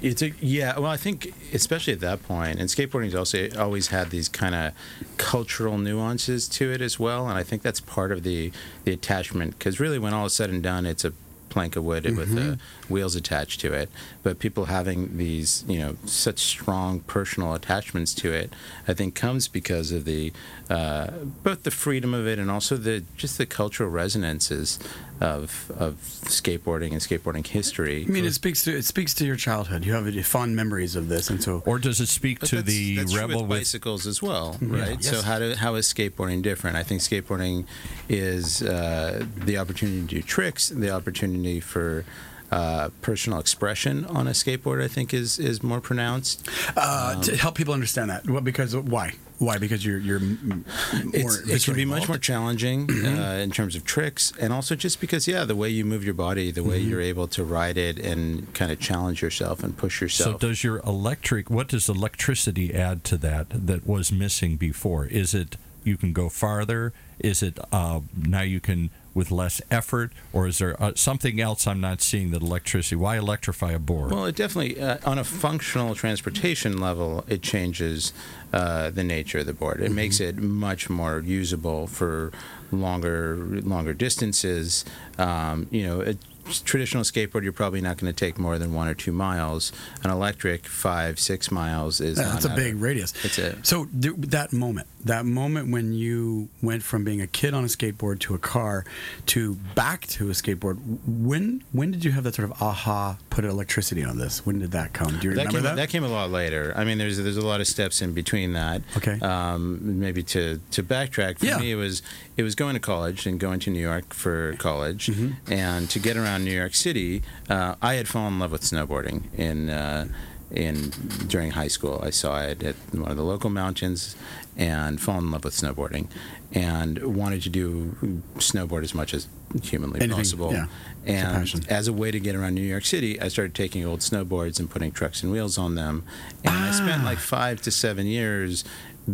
It's 0.00 0.22
a 0.22 0.30
yeah. 0.40 0.78
Well, 0.78 0.90
I 0.90 0.96
think 0.96 1.34
especially 1.52 1.92
at 1.92 2.00
that 2.00 2.22
point, 2.22 2.58
and 2.58 2.68
skateboarding's 2.68 3.14
also 3.14 3.50
always 3.58 3.88
had 3.88 4.10
these 4.10 4.28
kind 4.28 4.54
of 4.54 4.72
cultural 5.18 5.76
nuances 5.78 6.48
to 6.48 6.72
it 6.72 6.80
as 6.80 6.98
well, 6.98 7.28
and 7.28 7.38
I 7.38 7.42
think 7.42 7.62
that's 7.62 7.80
part 7.80 8.12
of 8.12 8.22
the 8.22 8.50
the 8.84 8.92
attachment. 8.92 9.58
Because 9.58 9.78
really, 9.78 9.98
when 9.98 10.14
all 10.14 10.26
is 10.26 10.34
said 10.34 10.50
and 10.50 10.62
done, 10.62 10.86
it's 10.86 11.04
a 11.04 11.12
plank 11.50 11.76
of 11.76 11.84
wood 11.84 12.04
with 12.16 12.36
uh, 12.36 12.56
wheels 12.90 13.14
attached 13.14 13.60
to 13.60 13.72
it. 13.72 13.88
But 14.22 14.38
people 14.38 14.66
having 14.66 15.16
these, 15.18 15.64
you 15.68 15.78
know, 15.78 15.96
such 16.06 16.38
strong 16.40 17.00
personal 17.00 17.54
attachments 17.54 18.14
to 18.14 18.32
it, 18.32 18.52
I 18.88 18.94
think 18.94 19.14
comes 19.14 19.48
because 19.48 19.90
of 19.92 20.04
the 20.04 20.32
uh, 20.70 21.10
both 21.42 21.62
the 21.64 21.70
freedom 21.70 22.14
of 22.14 22.26
it 22.26 22.38
and 22.38 22.50
also 22.50 22.76
the 22.76 23.04
just 23.16 23.38
the 23.38 23.46
cultural 23.46 23.90
resonances 23.90 24.78
of 25.20 25.70
of 25.78 25.94
skateboarding 26.24 26.90
and 26.92 27.00
skateboarding 27.00 27.46
history. 27.46 28.04
I 28.08 28.10
mean, 28.10 28.24
it 28.24 28.32
speaks 28.34 28.64
to 28.64 28.76
it 28.76 28.84
speaks 28.84 29.14
to 29.14 29.26
your 29.26 29.36
childhood. 29.36 29.84
You 29.84 29.92
have 29.92 30.04
fond 30.26 30.56
memories 30.56 30.96
of 30.96 31.08
this, 31.08 31.30
and 31.30 31.42
so 31.42 31.62
Or 31.66 31.78
does 31.78 32.00
it 32.00 32.08
speak 32.08 32.40
to 32.40 32.56
that's- 32.56 32.64
the 32.74 32.96
that's 32.96 33.14
rebel 33.16 33.42
with 33.42 33.50
with? 33.50 33.58
bicycles 33.60 34.06
as 34.06 34.22
well, 34.22 34.56
right? 34.60 34.98
Yes. 35.00 35.10
So 35.10 35.22
how 35.22 35.38
do, 35.38 35.54
how 35.54 35.74
is 35.76 35.86
skateboarding 35.92 36.42
different? 36.42 36.76
I 36.76 36.82
think 36.82 37.00
skateboarding 37.02 37.66
is 38.08 38.62
uh, 38.62 39.24
the 39.36 39.58
opportunity 39.58 40.00
to 40.00 40.06
do 40.06 40.22
tricks, 40.22 40.68
the 40.70 40.90
opportunity 40.90 41.60
for 41.60 42.04
uh, 42.50 42.90
personal 43.02 43.38
expression 43.38 44.04
on 44.04 44.26
a 44.28 44.32
skateboard. 44.32 44.82
I 44.82 44.88
think 44.88 45.12
is 45.14 45.38
is 45.38 45.62
more 45.62 45.80
pronounced. 45.80 46.48
uh, 46.76 47.20
to 47.22 47.36
help 47.36 47.54
people 47.56 47.74
understand 47.74 48.10
that. 48.10 48.28
What? 48.28 48.44
Because 48.44 48.76
why? 48.76 49.14
Why? 49.38 49.58
Because 49.58 49.84
you're 49.84 49.98
you're 49.98 50.18
m- 50.20 50.64
m- 50.92 51.06
more. 51.06 51.12
It 51.12 51.22
can 51.42 51.48
viscerally 51.50 51.74
be 51.74 51.84
much 51.84 52.06
more 52.08 52.18
challenging 52.18 52.86
Mm-hmm. 52.94 53.18
uh, 53.20 53.34
in 53.42 53.50
terms 53.50 53.74
of 53.74 53.84
tricks, 53.84 54.32
and 54.40 54.52
also 54.52 54.74
just 54.76 55.00
because, 55.00 55.26
yeah, 55.26 55.44
the 55.44 55.56
way 55.56 55.68
you 55.68 55.84
move 55.84 56.04
your 56.04 56.14
body, 56.14 56.50
the 56.52 56.60
Mm-hmm. 56.60 56.70
way 56.70 56.78
you're 56.78 57.00
able 57.00 57.26
to 57.28 57.42
ride 57.42 57.76
it, 57.76 57.98
and 57.98 58.52
kind 58.54 58.70
of 58.70 58.78
challenge 58.78 59.20
yourself 59.22 59.64
and 59.64 59.76
push 59.76 60.00
yourself. 60.00 60.40
So 60.40 60.48
does 60.48 60.62
your 60.62 60.78
electric? 60.86 61.50
What 61.50 61.68
does 61.68 61.88
electricity 61.88 62.72
add 62.74 63.02
to 63.04 63.16
that 63.18 63.46
that 63.66 63.86
was 63.86 64.12
missing 64.12 64.56
before? 64.56 65.06
Is 65.06 65.34
it 65.34 65.56
you 65.82 65.96
can 65.96 66.12
go 66.12 66.28
farther? 66.28 66.92
Is 67.18 67.42
it 67.42 67.58
uh, 67.72 68.00
now 68.16 68.42
you 68.42 68.60
can 68.60 68.90
with 69.14 69.30
less 69.30 69.62
effort, 69.70 70.12
or 70.32 70.46
is 70.46 70.58
there 70.58 70.80
uh, 70.82 70.92
something 70.96 71.40
else 71.40 71.66
I'm 71.66 71.80
not 71.80 72.02
seeing 72.02 72.30
that 72.32 72.42
electricity? 72.42 72.96
Why 72.96 73.16
electrify 73.16 73.72
a 73.72 73.78
board? 73.78 74.10
Well, 74.10 74.26
it 74.26 74.36
definitely, 74.36 74.80
uh, 74.80 74.98
on 75.06 75.18
a 75.18 75.24
functional 75.24 75.94
transportation 75.94 76.78
level, 76.78 77.24
it 77.28 77.40
changes 77.40 78.12
uh, 78.52 78.90
the 78.90 79.04
nature 79.04 79.38
of 79.38 79.46
the 79.46 79.54
board. 79.54 79.80
It 79.80 79.92
makes 79.92 80.20
it 80.20 80.36
much 80.36 80.90
more 80.90 81.20
usable 81.20 81.86
for 81.86 82.32
longer 82.72 83.36
longer 83.36 83.94
distances. 83.94 84.84
Um, 85.18 85.68
you 85.70 85.86
know, 85.86 86.02
a 86.02 86.16
traditional 86.64 87.02
skateboard, 87.04 87.42
you're 87.42 87.52
probably 87.52 87.80
not 87.80 87.96
going 87.98 88.12
to 88.12 88.16
take 88.18 88.38
more 88.38 88.58
than 88.58 88.72
one 88.74 88.88
or 88.88 88.94
two 88.94 89.12
miles. 89.12 89.72
An 90.02 90.10
electric, 90.10 90.66
five, 90.66 91.18
six 91.18 91.50
miles 91.50 92.00
is. 92.00 92.18
Yeah, 92.18 92.24
that's 92.32 92.44
a 92.44 92.50
big 92.50 92.76
radius. 92.80 93.12
It's 93.24 93.38
a 93.38 93.56
So 93.64 93.86
th- 94.00 94.14
that 94.18 94.52
moment, 94.52 94.86
that 95.04 95.24
moment 95.26 95.70
when 95.72 95.92
you 95.92 96.48
went 96.62 96.82
from 96.82 97.04
being 97.04 97.20
a 97.20 97.26
kid 97.26 97.54
on 97.54 97.64
a 97.64 97.68
skateboard 97.68 98.20
to 98.20 98.34
a 98.34 98.38
car 98.38 98.84
to 99.26 99.54
back 99.74 100.06
to 100.08 100.28
a 100.28 100.32
skateboard, 100.32 100.78
when 101.06 101.62
when 101.72 101.90
did 101.90 102.04
you 102.04 102.10
have 102.12 102.24
that 102.24 102.34
sort 102.34 102.50
of 102.50 102.60
aha, 102.62 103.16
put 103.30 103.44
electricity 103.44 104.04
on 104.04 104.18
this? 104.18 104.44
When 104.46 104.58
did 104.58 104.72
that 104.72 104.92
come? 104.92 105.18
Do 105.18 105.28
you 105.28 105.34
that 105.34 105.46
remember 105.46 105.68
came, 105.68 105.76
that? 105.76 105.88
came 105.88 106.04
a 106.04 106.08
lot 106.08 106.30
later. 106.30 106.72
I 106.76 106.84
mean, 106.84 106.98
there's 106.98 107.16
there's 107.18 107.36
a 107.36 107.46
lot 107.46 107.60
of 107.60 107.66
steps 107.66 108.02
in 108.02 108.12
between 108.12 108.52
that. 108.54 108.82
Okay. 108.96 109.18
Um, 109.20 109.98
maybe 110.00 110.22
to 110.24 110.60
to 110.72 110.82
backtrack 110.82 111.38
for 111.38 111.46
Yeah. 111.46 111.58
me, 111.58 111.72
it 111.72 111.76
was 111.76 112.02
it 112.36 112.42
was 112.42 112.54
going 112.54 112.74
to 112.74 112.80
college 112.80 113.26
and 113.26 113.38
going 113.38 113.60
to 113.60 113.70
New 113.70 113.80
York 113.80 114.12
for 114.12 114.54
college, 114.58 115.06
Mm-hmm. 115.06 115.52
and 115.52 115.88
to 115.90 115.98
get 115.98 116.16
around 116.16 116.33
New 116.42 116.52
York 116.52 116.74
City, 116.74 117.22
uh, 117.50 117.74
I 117.82 117.94
had 117.94 118.08
fallen 118.08 118.34
in 118.34 118.38
love 118.40 118.52
with 118.52 118.62
snowboarding 118.62 119.22
in. 119.38 119.68
Uh, 119.70 120.08
in 120.50 120.90
during 121.26 121.50
high 121.50 121.66
school, 121.66 122.00
I 122.04 122.10
saw 122.10 122.40
it 122.40 122.62
at 122.62 122.76
one 122.92 123.10
of 123.10 123.16
the 123.16 123.24
local 123.24 123.50
mountains, 123.50 124.14
and 124.56 125.00
fallen 125.00 125.24
in 125.24 125.30
love 125.32 125.42
with 125.42 125.54
snowboarding, 125.54 126.06
and 126.52 127.16
wanted 127.16 127.42
to 127.42 127.48
do 127.50 127.96
snowboard 128.36 128.84
as 128.84 128.94
much 128.94 129.14
as 129.14 129.26
humanly 129.62 130.00
Anything, 130.00 130.18
possible. 130.18 130.52
yeah. 130.52 130.66
A 131.06 131.10
And 131.10 131.66
as 131.68 131.88
a 131.88 131.92
way 131.92 132.12
to 132.12 132.20
get 132.20 132.36
around 132.36 132.54
New 132.54 132.60
York 132.62 132.84
City, 132.84 133.20
I 133.20 133.28
started 133.28 133.54
taking 133.54 133.84
old 133.84 134.00
snowboards 134.00 134.60
and 134.60 134.70
putting 134.70 134.92
trucks 134.92 135.24
and 135.24 135.32
wheels 135.32 135.58
on 135.58 135.74
them. 135.74 136.04
And 136.44 136.54
I 136.54 136.70
spent 136.70 137.02
Ah. 137.02 137.06
like 137.06 137.18
five 137.18 137.60
to 137.62 137.72
seven 137.72 138.06
years 138.06 138.64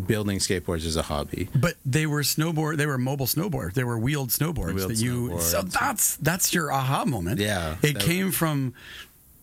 building 0.06 0.38
skateboards 0.38 0.86
as 0.86 0.96
a 0.96 1.02
hobby. 1.02 1.48
But 1.54 1.74
they 1.84 2.06
were 2.06 2.22
snowboard. 2.22 2.76
They 2.76 2.86
were 2.86 2.98
mobile 2.98 3.26
snowboards. 3.26 3.74
They 3.74 3.84
were 3.84 3.98
wheeled 3.98 4.30
snowboards 4.30 4.74
Wheeled 4.74 4.90
that 4.92 4.98
you. 4.98 5.38
So 5.40 5.62
that's 5.62 6.16
that's 6.16 6.52
your 6.54 6.72
aha 6.72 7.04
moment. 7.04 7.40
Yeah, 7.40 7.76
It 7.82 7.98
came 7.98 8.30
from. 8.30 8.74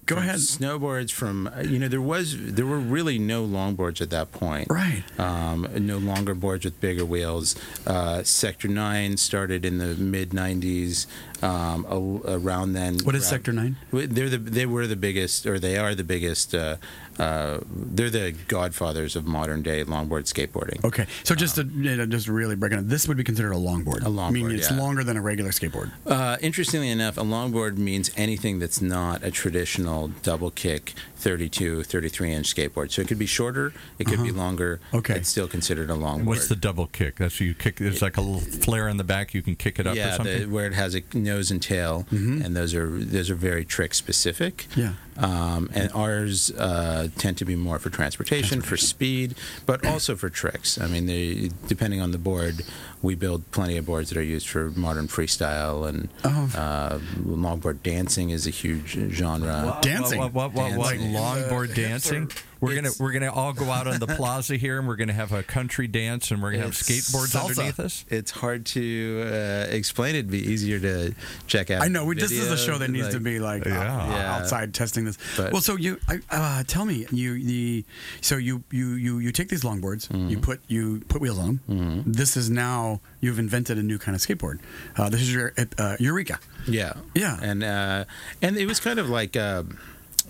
Go 0.05 0.15
From 0.15 0.23
ahead. 0.23 0.35
Snowboards 0.39 1.11
from 1.11 1.47
uh, 1.53 1.63
you 1.63 1.77
know 1.79 1.89
there 1.89 1.99
was 1.99 2.33
there 2.53 2.65
were 2.65 2.79
really 2.79 3.19
no 3.19 3.45
longboards 3.45 3.99
at 3.99 4.09
that 4.11 4.31
point. 4.31 4.69
Right. 4.69 5.03
Um, 5.19 5.67
no 5.79 5.97
longer 5.97 6.33
boards 6.33 6.63
with 6.63 6.79
bigger 6.79 7.03
wheels. 7.03 7.57
Uh, 7.85 8.23
Sector 8.23 8.69
Nine 8.69 9.17
started 9.17 9.65
in 9.65 9.79
the 9.79 9.95
mid 9.95 10.29
'90s. 10.29 11.07
Um, 11.43 11.85
around 12.25 12.71
then. 12.71 12.99
What 13.03 13.15
is 13.15 13.23
around- 13.23 13.29
Sector 13.29 13.51
Nine? 13.51 13.75
They're 13.91 14.29
the 14.29 14.37
they 14.37 14.65
were 14.65 14.87
the 14.87 14.95
biggest, 14.95 15.45
or 15.45 15.59
they 15.59 15.77
are 15.77 15.93
the 15.93 16.05
biggest. 16.05 16.55
Uh, 16.55 16.77
uh, 17.19 17.59
they're 17.71 18.09
the 18.09 18.35
godfathers 18.47 19.15
of 19.15 19.25
modern 19.25 19.61
day 19.61 19.83
longboard 19.83 20.31
skateboarding. 20.31 20.83
Okay, 20.83 21.05
so 21.23 21.35
just 21.35 21.55
to 21.55 21.63
you 21.63 21.95
know, 21.95 22.05
just 22.05 22.27
really 22.27 22.55
breaking 22.55 22.79
it, 22.79 22.89
this 22.89 23.07
would 23.07 23.17
be 23.17 23.23
considered 23.23 23.51
a 23.51 23.55
longboard. 23.55 24.01
A 24.01 24.09
longboard, 24.09 24.31
meaning 24.31 24.57
it's 24.57 24.71
yeah. 24.71 24.77
longer 24.77 25.03
than 25.03 25.17
a 25.17 25.21
regular 25.21 25.51
skateboard. 25.51 25.91
Uh, 26.05 26.37
interestingly 26.41 26.89
enough, 26.89 27.17
a 27.17 27.21
longboard 27.21 27.77
means 27.77 28.11
anything 28.15 28.59
that's 28.59 28.81
not 28.81 29.23
a 29.23 29.31
traditional 29.31 30.09
double 30.23 30.51
kick 30.51 30.93
32, 31.17 31.83
33 31.83 32.31
inch 32.31 32.55
skateboard. 32.55 32.91
So 32.91 33.01
it 33.01 33.07
could 33.07 33.19
be 33.19 33.25
shorter, 33.25 33.73
it 33.99 34.07
could 34.07 34.23
be 34.23 34.31
longer. 34.31 34.79
Uh-huh. 34.87 34.97
Okay. 34.97 35.15
It's 35.15 35.29
still 35.29 35.47
considered 35.47 35.89
a 35.89 35.93
longboard. 35.93 36.25
What's 36.25 36.47
the 36.47 36.55
double 36.55 36.87
kick? 36.87 37.17
That's 37.17 37.39
you 37.39 37.53
kick. 37.53 37.77
There's 37.77 38.01
like 38.01 38.17
a 38.17 38.21
little 38.21 38.39
flare 38.39 38.87
in 38.87 38.97
the 38.97 39.03
back. 39.03 39.33
You 39.33 39.41
can 39.41 39.55
kick 39.55 39.79
it 39.79 39.87
up 39.87 39.93
or 39.93 39.97
yeah, 39.97 40.15
something. 40.15 40.41
the, 40.41 40.45
where 40.45 40.67
it 40.67 40.73
has 40.73 40.95
a 40.95 41.03
nose 41.13 41.51
and 41.51 41.61
tail, 41.61 42.05
and 42.11 42.55
those 42.55 42.73
are 42.73 42.89
those 42.89 43.29
are 43.29 43.35
very 43.35 43.65
trick 43.65 43.93
specific. 43.93 44.67
Yeah. 44.75 44.93
Um, 45.17 45.69
and 45.73 45.91
ours 45.93 46.51
uh, 46.51 47.06
tend 47.09 47.37
to 47.37 47.45
be 47.45 47.55
more 47.55 47.79
for 47.79 47.89
transportation, 47.89 48.61
for 48.61 48.77
speed, 48.77 49.35
but 49.65 49.85
also 49.85 50.15
for 50.15 50.29
tricks. 50.29 50.79
I 50.79 50.87
mean, 50.87 51.05
they, 51.05 51.51
depending 51.67 52.01
on 52.01 52.11
the 52.11 52.17
board, 52.17 52.63
we 53.01 53.15
build 53.15 53.49
plenty 53.51 53.77
of 53.77 53.85
boards 53.85 54.09
that 54.09 54.17
are 54.17 54.23
used 54.23 54.47
for 54.47 54.71
modern 54.71 55.07
freestyle 55.07 55.87
and 55.87 56.09
Oh. 56.23 56.51
uh, 56.55 56.99
longboard 57.23 57.83
dancing 57.83 58.29
is 58.31 58.47
a 58.47 58.49
huge 58.51 58.97
genre. 59.11 59.77
Dancing. 59.81 60.19
What, 60.19 60.33
what, 60.33 60.53
what, 60.53 60.75
what, 60.77 60.97
Dancing. 60.97 61.13
longboard 61.13 61.75
dancing? 61.75 62.31
We're 62.59 62.75
gonna 62.75 62.89
we're 62.99 63.11
gonna 63.11 63.31
all 63.31 63.53
go 63.53 63.65
out 63.71 63.87
on 63.87 63.99
the 63.99 64.07
plaza 64.07 64.55
here, 64.55 64.79
and 64.79 64.87
we're 64.87 64.95
gonna 64.95 65.13
have 65.13 65.31
a 65.31 65.43
country 65.43 65.87
dance, 65.87 66.31
and 66.31 66.41
we're 66.41 66.51
gonna 66.51 66.63
have 66.63 66.73
skateboards 66.73 67.35
salsa. 67.35 67.49
underneath 67.49 67.79
us. 67.79 68.05
It's 68.09 68.31
hard 68.31 68.65
to 68.67 69.23
uh, 69.25 69.67
explain. 69.69 70.15
It'd 70.15 70.31
be 70.31 70.39
easier 70.39 70.79
to 70.79 71.13
check 71.47 71.69
out. 71.71 71.81
I 71.83 71.87
know. 71.87 72.05
We, 72.05 72.15
this 72.15 72.31
is 72.31 72.51
a 72.51 72.57
show 72.57 72.77
that 72.79 72.89
needs 72.89 73.09
to 73.09 73.19
be 73.19 73.39
like 73.39 73.65
uh, 73.65 73.69
Yeah. 73.69 74.09
Yeah. 74.09 74.35
outside 74.37 74.73
testing 74.73 75.05
this. 75.05 75.17
But- 75.35 75.51
well, 75.53 75.61
so 75.61 75.75
you 75.75 75.99
I- 76.07 76.19
uh, 76.31 76.63
tell 76.67 76.85
me 76.85 77.05
you 77.11 77.41
the 77.43 77.85
so 78.21 78.37
you 78.37 78.63
you 78.71 78.93
you 78.95 79.19
you 79.19 79.31
take 79.31 79.49
these 79.49 79.63
longboards, 79.63 80.07
Mm-hmm. 80.07 80.29
you 80.29 80.39
put 80.39 80.61
you 80.67 81.01
put 81.07 81.21
wheels 81.21 81.37
on 81.39 81.59
them. 81.67 82.03
This 82.07 82.35
is 82.37 82.49
now 82.49 83.01
you've 83.21 83.39
invented 83.39 83.77
a 83.77 83.83
new 83.83 83.97
kind 83.99 84.15
of 84.15 84.21
skateboard. 84.21 84.59
Uh, 84.95 85.09
this 85.09 85.21
is 85.21 85.33
your 85.33 85.53
uh, 85.77 85.95
Eureka. 85.99 86.39
Yeah, 86.67 86.93
Yeah. 87.13 87.37
and 87.41 87.63
uh, 87.63 88.05
and 88.41 88.57
it 88.57 88.65
was 88.65 88.79
kind 88.79 88.99
of 88.99 89.09
like 89.09 89.35
uh, 89.35 89.63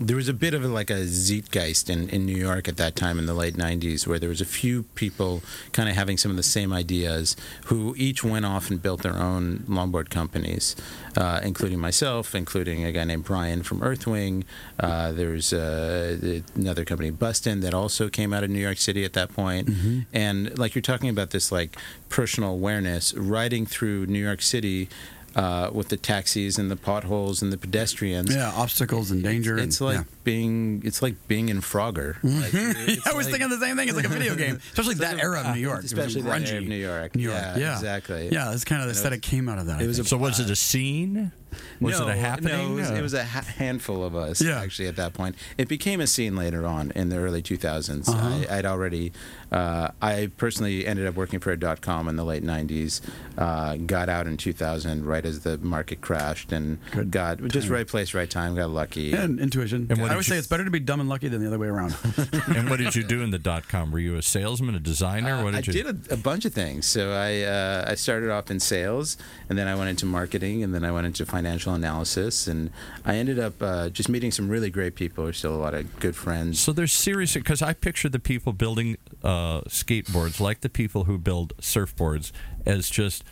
there 0.00 0.16
was 0.16 0.28
a 0.28 0.34
bit 0.34 0.54
of 0.54 0.64
a, 0.64 0.68
like 0.68 0.90
a 0.90 1.06
zeitgeist 1.06 1.90
in, 1.90 2.08
in 2.08 2.24
New 2.24 2.36
York 2.36 2.68
at 2.68 2.76
that 2.76 2.94
time 2.94 3.18
in 3.18 3.26
the 3.26 3.34
late 3.34 3.54
'90s, 3.54 4.06
where 4.06 4.18
there 4.18 4.28
was 4.28 4.40
a 4.40 4.46
few 4.46 4.84
people 4.94 5.42
kind 5.72 5.88
of 5.88 5.96
having 5.96 6.16
some 6.16 6.30
of 6.30 6.36
the 6.36 6.42
same 6.42 6.72
ideas, 6.72 7.36
who 7.66 7.94
each 7.96 8.22
went 8.22 8.46
off 8.46 8.70
and 8.70 8.80
built 8.80 9.02
their 9.02 9.16
own 9.16 9.64
longboard 9.68 10.08
companies, 10.08 10.76
uh, 11.16 11.40
including 11.42 11.80
myself, 11.80 12.34
including 12.34 12.84
a 12.84 12.92
guy 12.92 13.04
named 13.04 13.24
Brian 13.24 13.62
from 13.62 13.80
Earthwing. 13.82 14.44
Uh, 14.78 15.10
there's 15.12 15.52
uh, 15.52 16.40
another 16.54 16.84
company, 16.84 17.10
Bustin, 17.10 17.60
that 17.60 17.74
also 17.74 18.08
came 18.08 18.32
out 18.32 18.44
of 18.44 18.50
New 18.50 18.60
York 18.60 18.78
City 18.78 19.04
at 19.04 19.14
that 19.14 19.32
point. 19.32 19.68
And 20.12 20.56
like 20.58 20.74
you're 20.74 20.82
talking 20.82 21.08
about 21.10 21.30
this 21.30 21.50
like 21.50 21.76
personal 22.08 22.50
awareness, 22.50 23.14
riding 23.14 23.66
through 23.66 24.06
New 24.06 24.22
York 24.22 24.42
City 24.42 24.88
uh, 25.36 25.70
with 25.72 25.88
the 25.88 25.96
taxis 25.96 26.58
and 26.58 26.70
the 26.70 26.76
potholes 26.76 27.42
and 27.42 27.52
the 27.52 27.58
pedestrians. 27.58 28.34
Yeah, 28.34 28.52
obstacles 28.54 29.10
and 29.10 29.22
danger. 29.22 29.58
It's 29.58 29.80
and, 29.80 29.88
like 29.88 29.96
yeah. 29.98 30.04
being 30.24 30.82
it's 30.84 31.02
like 31.02 31.14
being 31.28 31.48
in 31.48 31.60
Frogger. 31.60 32.16
Like, 32.38 32.50
it's 32.54 33.06
I 33.06 33.12
was 33.14 33.26
like- 33.26 33.32
thinking 33.40 33.50
the 33.50 33.58
same 33.64 33.76
thing. 33.76 33.88
It's 33.88 33.96
like 33.96 34.06
a 34.06 34.08
video 34.08 34.34
game, 34.34 34.56
especially 34.72 34.94
that 34.96 35.18
era 35.18 35.40
of 35.40 35.54
New 35.54 35.60
York. 35.60 35.78
It 35.78 35.82
was 35.84 35.92
especially 35.92 36.22
that 36.22 36.42
grungy 36.42 36.48
era 36.50 36.58
of 36.62 36.68
New 36.68 36.76
York. 36.76 37.16
New 37.16 37.22
York. 37.22 37.36
Yeah, 37.36 37.56
Yeah, 37.56 37.74
exactly. 37.74 38.28
Yeah, 38.32 38.52
it's 38.52 38.64
kind 38.64 38.80
of 38.82 38.86
the 38.86 38.90
And 38.90 38.96
it 38.96 39.00
aesthetic 39.00 39.22
came 39.22 39.48
out 39.48 39.58
of 39.58 39.66
that. 39.66 39.80
It 39.82 39.86
was 39.86 39.98
a. 39.98 40.04
So 40.04 40.16
was 40.16 40.40
it 40.40 40.50
a 40.50 40.56
scene? 40.56 41.32
Was 41.80 41.98
no, 41.98 42.08
it 42.08 42.12
a 42.12 42.16
happening? 42.16 42.52
No, 42.52 42.72
it 42.72 42.74
was, 42.80 42.90
Uh, 42.90 42.94
it 42.94 43.02
was 43.02 43.14
a 43.14 43.24
ha- 43.24 43.42
handful 43.42 44.04
of 44.04 44.14
us 44.16 44.40
Yeah. 44.40 44.60
actually 44.60 44.88
at 44.88 44.96
that 44.96 45.12
point. 45.14 45.36
It 45.56 45.68
became 45.68 46.00
a 46.00 46.06
scene 46.06 46.36
later 46.36 46.66
on 46.66 46.90
in 46.94 47.08
the 47.08 47.16
early 47.16 47.42
2000s. 47.42 48.08
Uh-huh. 48.08 48.44
I, 48.50 48.58
I'd 48.58 48.66
already, 48.66 49.12
uh, 49.52 49.88
I 50.02 50.30
personally 50.36 50.86
ended 50.86 51.06
up 51.06 51.14
working 51.14 51.40
for 51.40 51.50
a 51.52 51.56
dot 51.58 51.80
com 51.80 52.08
in 52.08 52.16
the 52.16 52.24
late 52.24 52.42
90s. 52.44 53.00
Uh, 53.36 53.76
got 53.76 54.08
out 54.08 54.26
in 54.26 54.36
2000 54.36 55.04
right 55.04 55.24
as 55.24 55.40
the 55.40 55.58
market 55.58 56.00
crashed 56.00 56.52
and 56.52 56.78
Good 56.90 57.10
got 57.10 57.42
just 57.48 57.68
right 57.68 57.86
place, 57.86 58.14
right 58.14 58.28
time. 58.28 58.54
Got 58.56 58.70
lucky. 58.70 59.12
and 59.12 59.38
intuition. 59.40 59.86
And 59.88 59.98
what 60.00 60.06
I 60.06 60.08
did 60.08 60.10
always 60.12 60.28
you- 60.28 60.34
say 60.34 60.38
it's 60.38 60.46
better 60.48 60.64
to 60.64 60.70
be 60.70 60.80
dumb 60.80 61.00
and 61.00 61.08
lucky 61.08 61.28
than 61.28 61.40
the 61.40 61.46
other 61.46 61.58
way 61.58 61.68
around. 61.68 61.94
and 62.48 62.68
what 62.68 62.78
did 62.78 62.94
you 62.96 63.04
do 63.04 63.22
in 63.22 63.30
the 63.30 63.38
dot 63.38 63.68
com? 63.68 63.90
Were 63.90 63.98
you 63.98 64.16
a 64.16 64.22
salesman, 64.22 64.74
a 64.74 64.80
designer? 64.80 65.34
Uh, 65.36 65.44
what 65.44 65.54
I 65.54 65.60
did 65.60 65.74
you? 65.74 65.82
did 65.84 66.10
a, 66.10 66.14
a 66.14 66.16
bunch 66.16 66.44
of 66.44 66.52
things. 66.52 66.86
So 66.86 67.12
I 67.12 67.42
uh, 67.42 67.84
I 67.90 67.94
started 67.94 68.30
off 68.30 68.50
in 68.50 68.60
sales, 68.60 69.16
and 69.48 69.58
then 69.58 69.68
I 69.68 69.74
went 69.74 69.88
into 69.90 70.06
marketing, 70.06 70.62
and 70.62 70.74
then 70.74 70.84
I 70.84 70.90
went 70.92 71.06
into 71.06 71.24
financial 71.38 71.72
analysis, 71.72 72.48
and 72.48 72.70
I 73.04 73.16
ended 73.16 73.38
up 73.38 73.62
uh, 73.62 73.90
just 73.90 74.08
meeting 74.08 74.32
some 74.32 74.48
really 74.48 74.70
great 74.70 74.96
people. 74.96 75.22
We're 75.24 75.32
still 75.32 75.54
a 75.54 75.62
lot 75.66 75.72
of 75.72 76.00
good 76.00 76.16
friends. 76.16 76.58
So 76.58 76.72
there's 76.72 76.92
serious 76.92 77.34
because 77.34 77.62
I 77.62 77.74
picture 77.74 78.08
the 78.08 78.18
people 78.18 78.52
building 78.52 78.96
uh, 79.22 79.60
skateboards 79.68 80.40
like 80.40 80.62
the 80.62 80.68
people 80.68 81.04
who 81.04 81.16
build 81.16 81.56
surfboards 81.58 82.32
as 82.66 82.90
just 82.90 83.22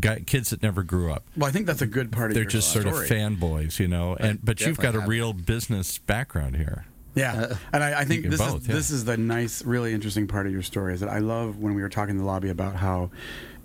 guy, 0.00 0.20
kids 0.20 0.50
that 0.50 0.60
never 0.60 0.82
grew 0.82 1.12
up. 1.12 1.22
well, 1.36 1.48
I 1.48 1.52
think 1.52 1.66
that's 1.66 1.82
a 1.82 1.86
good 1.86 2.10
part 2.10 2.30
of 2.30 2.34
They're 2.34 2.42
your 2.42 2.50
just 2.50 2.72
sort 2.72 2.86
story. 2.86 3.04
of 3.04 3.10
fanboys, 3.10 3.78
you 3.78 3.86
know. 3.86 4.16
And 4.18 4.44
but 4.44 4.60
you've 4.60 4.78
got 4.78 4.96
a 4.96 5.00
real 5.00 5.32
business 5.32 5.98
background 5.98 6.56
here. 6.56 6.84
Yeah, 7.16 7.56
and 7.72 7.82
I, 7.82 8.00
I 8.00 8.04
think 8.04 8.26
this 8.26 8.38
both, 8.38 8.62
is 8.62 8.68
yeah. 8.68 8.74
this 8.74 8.90
is 8.90 9.04
the 9.04 9.16
nice, 9.16 9.64
really 9.64 9.92
interesting 9.92 10.28
part 10.28 10.46
of 10.46 10.52
your 10.52 10.62
story. 10.62 10.94
Is 10.94 11.00
that 11.00 11.08
I 11.08 11.18
love 11.18 11.58
when 11.58 11.74
we 11.74 11.82
were 11.82 11.88
talking 11.88 12.10
in 12.10 12.18
the 12.18 12.24
lobby 12.24 12.50
about 12.50 12.76
how. 12.76 13.10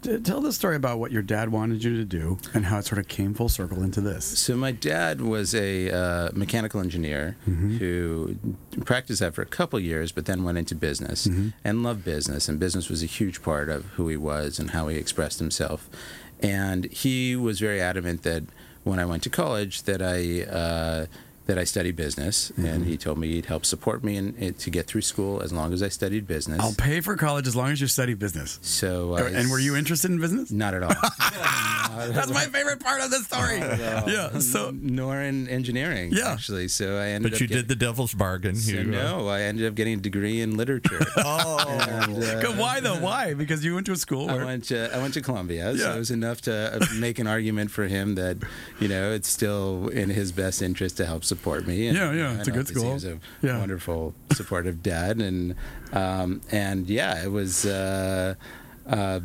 t- 0.01 0.17
Tell 0.20 0.41
the 0.41 0.51
story 0.51 0.75
about 0.75 0.98
what 0.98 1.12
your 1.12 1.22
dad 1.22 1.51
wanted 1.51 1.84
you 1.84 1.96
to 1.98 2.05
do 2.05 2.39
and 2.55 2.65
how 2.65 2.79
it 2.79 2.86
sort 2.86 2.98
of 2.98 3.08
came 3.08 3.36
full 3.36 3.50
circle 3.50 3.84
into 3.84 4.01
this. 4.01 4.25
So 4.25 4.55
my 4.58 4.72
dad 4.72 5.22
was 5.22 5.53
a 5.53 5.91
uh, 5.91 6.29
mechanical 6.34 6.79
engineer 6.81 7.36
who 7.46 8.36
practiced 8.84 9.20
that 9.20 9.36
for 9.36 9.43
a 9.43 9.46
couple 9.46 9.79
years, 9.79 10.12
but 10.12 10.25
then 10.25 10.43
went 10.43 10.58
into 10.58 10.74
business 10.74 11.27
and 11.63 11.84
loved 11.84 12.03
business. 12.03 12.50
And 12.50 12.60
business 12.60 12.89
was 12.89 13.03
a 13.03 13.05
huge 13.05 13.43
part 13.43 13.70
of 13.70 13.86
who 13.96 14.08
he 14.08 14.17
was 14.17 14.58
and 14.60 14.72
how 14.72 14.88
he 14.88 14.98
expressed 14.98 15.38
himself. 15.38 15.88
And 16.41 16.86
he 16.86 17.36
was 17.36 17.60
very 17.60 17.79
adamant 17.79 18.24
that 18.24 18.43
when 18.84 18.98
I 18.98 19.05
went 19.05 19.22
to 19.24 19.29
college, 19.29 19.84
that 19.84 20.01
I 20.01 20.41
uh, 20.51 21.05
that 21.48 21.57
I 21.57 21.63
study 21.63 21.91
business, 21.91 22.51
and 22.55 22.86
he 22.86 22.98
told 22.98 23.17
me 23.17 23.29
he'd 23.33 23.48
help 23.48 23.65
support 23.65 24.03
me 24.03 24.15
in, 24.15 24.36
in, 24.36 24.53
to 24.55 24.69
get 24.69 24.86
through 24.88 25.01
school 25.01 25.41
as 25.41 25.51
long 25.51 25.74
as 25.74 25.81
I 25.83 25.89
studied 25.89 26.27
business. 26.27 26.60
I'll 26.62 26.74
pay 26.75 27.01
for 27.01 27.15
college 27.15 27.48
as 27.48 27.55
long 27.55 27.71
as 27.71 27.81
you 27.81 27.88
study 27.88 28.13
business. 28.13 28.60
so 28.62 29.15
uh, 29.15 29.29
and 29.33 29.50
were 29.50 29.60
you 29.60 29.75
interested 29.75 30.12
in 30.12 30.19
business? 30.19 30.51
Not 30.51 30.74
at 30.75 30.83
all. 30.83 30.93
That's 32.13 32.31
my 32.31 32.45
favorite 32.45 32.79
part 32.79 33.01
of 33.01 33.12
the 33.12 33.17
story. 33.19 33.57
yeah. 33.57 34.39
So 34.39 34.71
nor 34.74 35.21
in 35.21 35.48
engineering, 35.50 36.12
Yeah. 36.13 36.31
actually. 36.31 36.67
So 36.67 36.98
I 36.98 37.07
ended 37.07 37.31
But 37.31 37.36
up 37.38 37.41
you 37.41 37.48
get- 37.48 37.55
did 37.55 37.67
the 37.67 37.75
devil's 37.75 38.13
bargain. 38.13 38.55
So 38.55 38.71
You, 38.74 38.79
uh, 38.79 38.83
no, 38.83 39.27
I 39.27 39.41
ended 39.41 39.67
up 39.67 39.75
getting 39.75 39.95
a 39.95 40.01
degree 40.01 40.41
in 40.41 40.57
literature. 40.57 41.00
oh, 41.17 41.57
And, 41.89 42.24
uh, 42.24 42.51
why 42.53 42.79
though? 42.79 42.91
Why? 43.01 43.33
Because 43.33 43.65
you 43.65 43.74
went 43.74 43.86
to 43.88 43.93
a 43.93 43.98
school 43.98 44.29
I 44.29 44.43
went 44.43 44.65
to 44.65 44.95
I 44.95 45.00
went 45.01 45.13
to 45.15 45.21
Columbia, 45.21 45.75
so 45.77 45.83
Yeah. 45.83 45.95
it 45.95 46.00
was 46.00 46.12
enough 46.12 46.41
to 46.41 46.75
uh, 46.81 46.86
make 46.98 47.17
an 47.19 47.27
argument 47.27 47.71
for 47.71 47.86
him 47.88 48.15
that 48.15 48.38
you 48.79 48.88
know 48.88 49.12
it's 49.12 49.27
still 49.27 49.88
in 49.89 50.10
his 50.10 50.31
best 50.31 50.62
interest 50.62 50.98
to 50.98 51.05
help 51.05 51.24
support 51.32 51.62
me. 51.72 51.88
And, 51.88 51.96
Yeah, 51.98 52.12
yeah, 52.22 52.38
it's 52.40 52.48
a 52.48 52.52
good 52.60 52.68
He 52.70 52.74
school. 52.76 52.94
a 53.14 53.20
Yeah. 53.48 53.60
wonderful, 53.64 54.14
supportive 54.40 54.78
dad, 54.84 55.16
and 55.30 55.56
um, 55.94 56.30
and 56.52 56.80
yeah, 56.90 57.24
it 57.26 57.32
was. 57.40 57.66
Uh, 57.66 58.36
uh, 59.00 59.20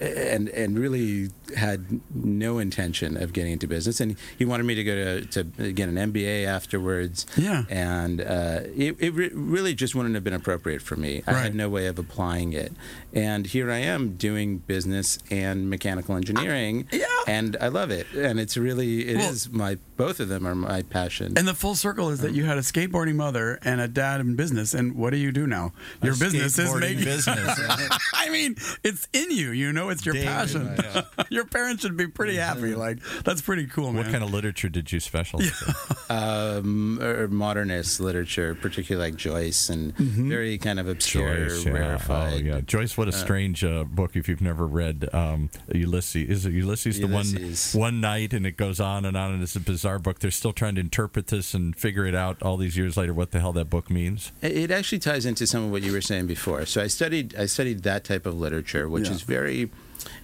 and 0.00 0.48
and 0.62 0.70
really 0.78 1.30
had 1.56 2.00
no 2.14 2.58
intention 2.58 3.16
of 3.16 3.32
getting 3.32 3.52
into 3.52 3.66
business, 3.66 4.00
and 4.00 4.16
he 4.38 4.44
wanted 4.44 4.64
me 4.64 4.74
to 4.74 4.84
go 4.84 5.20
to, 5.20 5.44
to 5.44 5.72
get 5.72 5.88
an 5.88 5.96
MBA 5.96 6.46
afterwards. 6.46 7.26
Yeah. 7.36 7.64
and 7.70 8.20
uh, 8.20 8.60
it, 8.76 8.96
it 8.98 9.14
re- 9.14 9.30
really 9.32 9.74
just 9.74 9.94
wouldn't 9.94 10.14
have 10.14 10.24
been 10.24 10.32
appropriate 10.32 10.82
for 10.82 10.96
me. 10.96 11.22
I 11.26 11.32
Right. 11.32 11.42
had 11.44 11.54
no 11.54 11.68
way 11.68 11.86
of 11.86 11.98
applying 11.98 12.52
it, 12.52 12.72
and 13.12 13.46
here 13.46 13.70
I 13.70 13.78
am 13.78 14.16
doing 14.16 14.58
business 14.58 15.18
and 15.30 15.68
mechanical 15.70 16.16
engineering. 16.16 16.88
Yeah. 16.92 17.06
and 17.26 17.56
I 17.60 17.68
love 17.68 17.90
it, 17.90 18.06
and 18.14 18.38
it's 18.40 18.56
really 18.56 19.08
it 19.08 19.18
is 19.20 19.48
Well- 19.48 19.58
my 19.58 19.78
both 19.96 20.18
of 20.18 20.28
them 20.28 20.46
are 20.46 20.54
my 20.56 20.82
passion. 20.82 21.34
And 21.36 21.46
the 21.46 21.54
full 21.54 21.76
circle 21.76 22.08
is 22.10 22.20
that 22.20 22.32
you 22.32 22.44
had 22.44 22.58
a 22.58 22.62
skateboarding 22.62 23.14
mother 23.14 23.58
and 23.62 23.80
a 23.80 23.86
dad 23.86 24.20
in 24.20 24.34
business. 24.34 24.74
And 24.74 24.96
what 24.96 25.10
do 25.10 25.16
you 25.16 25.30
do 25.30 25.46
now? 25.46 25.72
Your 26.02 26.16
business 26.16 26.58
is 26.58 26.74
making 26.74 27.04
business. 27.04 27.60
I 28.14 28.28
mean, 28.30 28.56
it's 28.82 29.06
in 29.12 29.30
you. 29.30 29.52
You 29.52 29.72
know, 29.72 29.90
it's 29.90 30.04
your 30.04 30.14
David, 30.14 30.26
passion. 30.28 30.76
your 31.42 31.48
parents 31.48 31.82
should 31.82 31.96
be 31.96 32.06
pretty 32.06 32.36
happy. 32.36 32.74
Like 32.74 32.98
that's 33.24 33.42
pretty 33.42 33.66
cool, 33.66 33.92
man. 33.92 34.04
what 34.04 34.12
kind 34.12 34.22
of 34.24 34.32
literature 34.32 34.68
did 34.68 34.90
you 34.92 35.00
specialize 35.00 35.50
in? 35.62 35.74
um, 36.16 37.34
modernist 37.36 38.00
literature, 38.00 38.54
particularly 38.54 39.10
like 39.10 39.18
Joyce, 39.18 39.68
and 39.68 39.94
very 39.96 40.58
kind 40.58 40.78
of 40.78 40.88
obscure, 40.88 41.48
Joyce, 41.48 41.64
yeah. 41.64 41.72
rarefied. 41.72 42.32
Oh, 42.34 42.36
yeah. 42.36 42.60
Joyce, 42.60 42.96
what 42.96 43.08
a 43.08 43.12
strange 43.12 43.64
uh, 43.64 43.84
book 43.84 44.16
if 44.16 44.28
you've 44.28 44.40
never 44.40 44.66
read 44.66 45.08
um, 45.12 45.50
Ulysses. 45.74 46.28
Is 46.28 46.46
it 46.46 46.52
Ulysses, 46.52 46.98
Ulysses. 46.98 47.72
the 47.72 47.78
one 47.78 47.82
one 47.92 48.00
night 48.00 48.32
and 48.32 48.46
it 48.46 48.56
goes 48.56 48.80
on 48.80 49.04
and 49.04 49.16
on 49.16 49.32
and 49.32 49.42
it's 49.42 49.56
a 49.56 49.60
bizarre 49.60 49.98
book. 49.98 50.20
They're 50.20 50.30
still 50.30 50.52
trying 50.52 50.76
to 50.76 50.80
interpret 50.80 51.26
this 51.28 51.54
and 51.54 51.74
figure 51.76 52.06
it 52.06 52.14
out 52.14 52.40
all 52.42 52.56
these 52.56 52.76
years 52.76 52.96
later 52.96 53.12
what 53.14 53.30
the 53.32 53.40
hell 53.40 53.52
that 53.54 53.68
book 53.70 53.90
means. 53.90 54.32
It 54.40 54.56
it 54.62 54.70
actually 54.70 55.00
ties 55.00 55.26
into 55.26 55.46
some 55.46 55.64
of 55.64 55.70
what 55.72 55.82
you 55.82 55.92
were 55.92 56.00
saying 56.00 56.26
before. 56.26 56.64
So 56.66 56.80
I 56.82 56.86
studied 56.86 57.34
I 57.36 57.46
studied 57.46 57.82
that 57.82 58.04
type 58.04 58.26
of 58.26 58.38
literature, 58.38 58.88
which 58.88 59.08
Yeah. 59.08 59.14
is 59.14 59.22
very, 59.22 59.70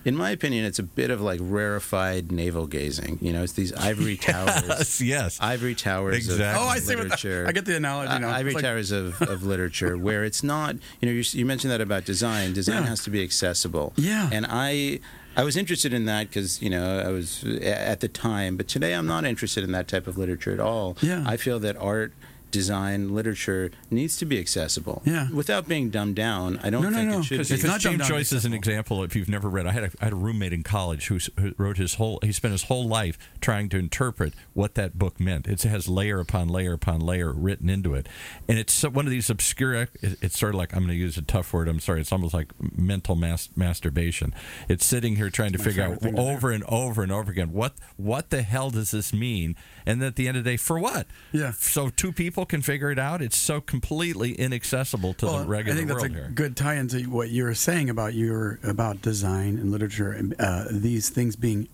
in 0.05 0.17
my 0.17 0.31
opinion, 0.31 0.65
it's 0.65 0.79
a 0.79 0.83
bit 0.83 1.11
of 1.11 1.21
like 1.21 1.41
rarefied 1.43 2.33
navel 2.33 2.67
gazing. 2.67 3.19
You 3.21 3.33
know, 3.33 3.43
it's 3.43 3.53
these 3.53 3.73
ivory 3.75 4.17
towers. 4.31 4.65
Yes, 4.69 5.01
yes. 5.01 5.39
Ivory 5.41 5.75
towers 5.75 6.17
Exactly. 6.17 6.45
of 6.47 6.57
Oh, 6.57 6.71
I 6.71 6.79
see 6.79 6.95
what 6.97 7.05
literature. 7.05 7.45
I 7.49 7.53
get 7.53 7.65
the 7.65 7.77
analogy 7.77 8.13
Uh, 8.13 8.19
now. 8.19 8.31
ivory 8.31 8.55
like- 8.55 8.65
towers 8.65 8.91
of, 8.91 9.21
of 9.23 9.43
literature 9.45 9.97
where 10.07 10.25
it's 10.25 10.43
not 10.43 10.77
you 11.01 11.07
know 11.07 11.13
you, 11.13 11.23
you 11.33 11.45
mentioned 11.47 11.71
that 11.73 11.81
about 11.81 12.05
design 12.05 12.53
design 12.53 12.83
Yeah. 12.83 12.89
has 12.89 13.03
to 13.05 13.11
be 13.11 13.23
accessible 13.23 13.93
Yeah. 13.97 14.29
and 14.33 14.47
i 14.49 15.01
i 15.37 15.43
was 15.45 15.57
interested 15.57 15.93
in 15.93 16.05
that 16.07 16.29
because 16.29 16.61
you 16.63 16.71
know 16.71 17.01
i 17.01 17.09
was 17.09 17.45
at 17.63 18.01
the 18.01 18.09
time 18.09 18.57
but 18.57 18.67
today 18.69 18.93
i'm 18.95 19.07
not 19.07 19.25
interested 19.25 19.65
in 19.65 19.73
that 19.73 19.87
type 19.89 20.07
of 20.07 20.17
literature 20.19 20.53
at 20.53 20.61
all 20.61 20.97
Yeah. 21.01 21.23
i 21.27 21.37
feel 21.37 21.59
that 21.61 21.77
art 21.77 22.13
design 22.51 23.15
literature 23.15 23.71
needs 23.91 24.17
to 24.17 24.25
be 24.25 24.39
accessible 24.39 25.03
Yeah. 25.05 25.29
without 25.31 25.69
being 25.69 25.91
dumbed 25.91 26.17
down 26.17 26.59
i 26.63 26.71
don't 26.71 26.83
No, 26.83 26.89
no, 26.91 26.97
think 26.97 27.11
no, 27.11 27.19
it 27.21 27.25
should 27.25 27.35
because 27.39 27.49
be 27.49 27.55
it's 27.57 27.65
not 27.65 27.81
James 27.81 27.99
down, 28.01 28.09
Joyce 28.09 28.33
is 28.33 28.45
an 28.45 28.53
example. 28.55 29.03
If 29.05 29.15
you've 29.15 29.29
never 29.29 29.49
read, 29.49 29.67
I 29.67 29.73
had 29.73 29.85
a, 29.85 29.91
I 30.01 30.05
had 30.05 30.13
a 30.13 30.17
roommate 30.17 30.53
in 30.53 30.63
college 30.63 31.07
who, 31.09 31.19
who 31.39 31.55
wrote 31.59 31.77
his 31.77 31.95
whole. 31.95 32.19
He 32.23 32.33
spent 32.33 32.53
his 32.53 32.65
whole 32.65 32.87
life 32.89 33.19
trying 33.41 33.69
to 33.71 33.79
interpret 33.79 34.33
what 34.55 34.75
that 34.75 34.99
book 34.99 35.21
meant. 35.21 35.47
It 35.47 35.63
has 35.63 35.89
layer 35.89 36.21
upon 36.21 36.49
layer 36.49 36.73
upon 36.73 37.01
layer 37.01 37.33
written 37.33 37.69
into 37.71 37.95
it, 37.95 38.09
and 38.49 38.59
it's 38.59 38.83
one 38.83 39.05
of 39.07 39.11
these 39.11 39.31
obscure. 39.31 39.89
It's 40.03 40.39
sort 40.39 40.55
of 40.55 40.59
like 40.59 40.73
I'm 40.75 40.81
going 40.81 40.91
to 40.91 40.95
use 40.97 41.17
a 41.19 41.23
tough 41.23 41.53
word. 41.53 41.69
I'm 41.69 41.81
sorry. 41.81 42.01
It's 42.01 42.13
almost 42.13 42.35
like 42.35 42.49
mental 42.77 43.15
mas- 43.17 43.51
masturbation. 43.57 44.35
It's 44.69 44.85
sitting 44.87 45.17
here 45.17 45.31
trying 45.31 45.53
to 45.53 45.59
figure 45.59 45.83
out 45.83 45.91
favorite 46.01 46.03
thing 46.03 46.17
to 46.17 46.23
do. 46.23 46.29
over 46.29 46.51
and 46.51 46.65
over 46.65 47.03
and 47.03 47.13
over 47.13 47.31
again 47.31 47.53
what 47.53 47.75
what 47.97 48.31
the 48.31 48.43
hell 48.43 48.71
does 48.71 48.91
this 48.91 49.13
mean, 49.13 49.55
and 49.87 50.03
at 50.03 50.17
the 50.17 50.29
end 50.29 50.37
of 50.37 50.45
the 50.45 50.51
day, 50.51 50.57
for 50.57 50.79
what? 50.79 51.07
Yeah. 51.33 51.53
So 51.53 51.91
two 51.91 52.13
people 52.13 52.38
can 52.47 52.63
figure 52.63 52.91
it 52.91 52.99
out. 52.99 53.23
It's 53.23 53.37
so 53.39 53.61
completely 53.61 54.33
inaccessible 54.33 55.15
to 55.15 55.27
Well, 55.27 55.39
the 55.41 55.47
regular 55.49 55.75
I 55.75 55.77
think 55.77 55.89
that's 55.89 56.03
world 56.03 56.13
a 56.13 56.15
here. 56.15 56.33
good 56.35 56.57
tie 56.57 56.75
into 56.75 57.01
what 57.11 57.31
you 57.31 57.45
were 57.45 57.55
saying 57.55 57.91
about 57.91 58.15
your 58.15 58.59
about 58.63 59.01
design 59.03 59.59
and 59.59 59.71
literature. 59.71 60.11
and 60.13 60.35
Uh, 60.39 60.65
these 60.71 61.09
things 61.09 61.37
being 61.37 61.69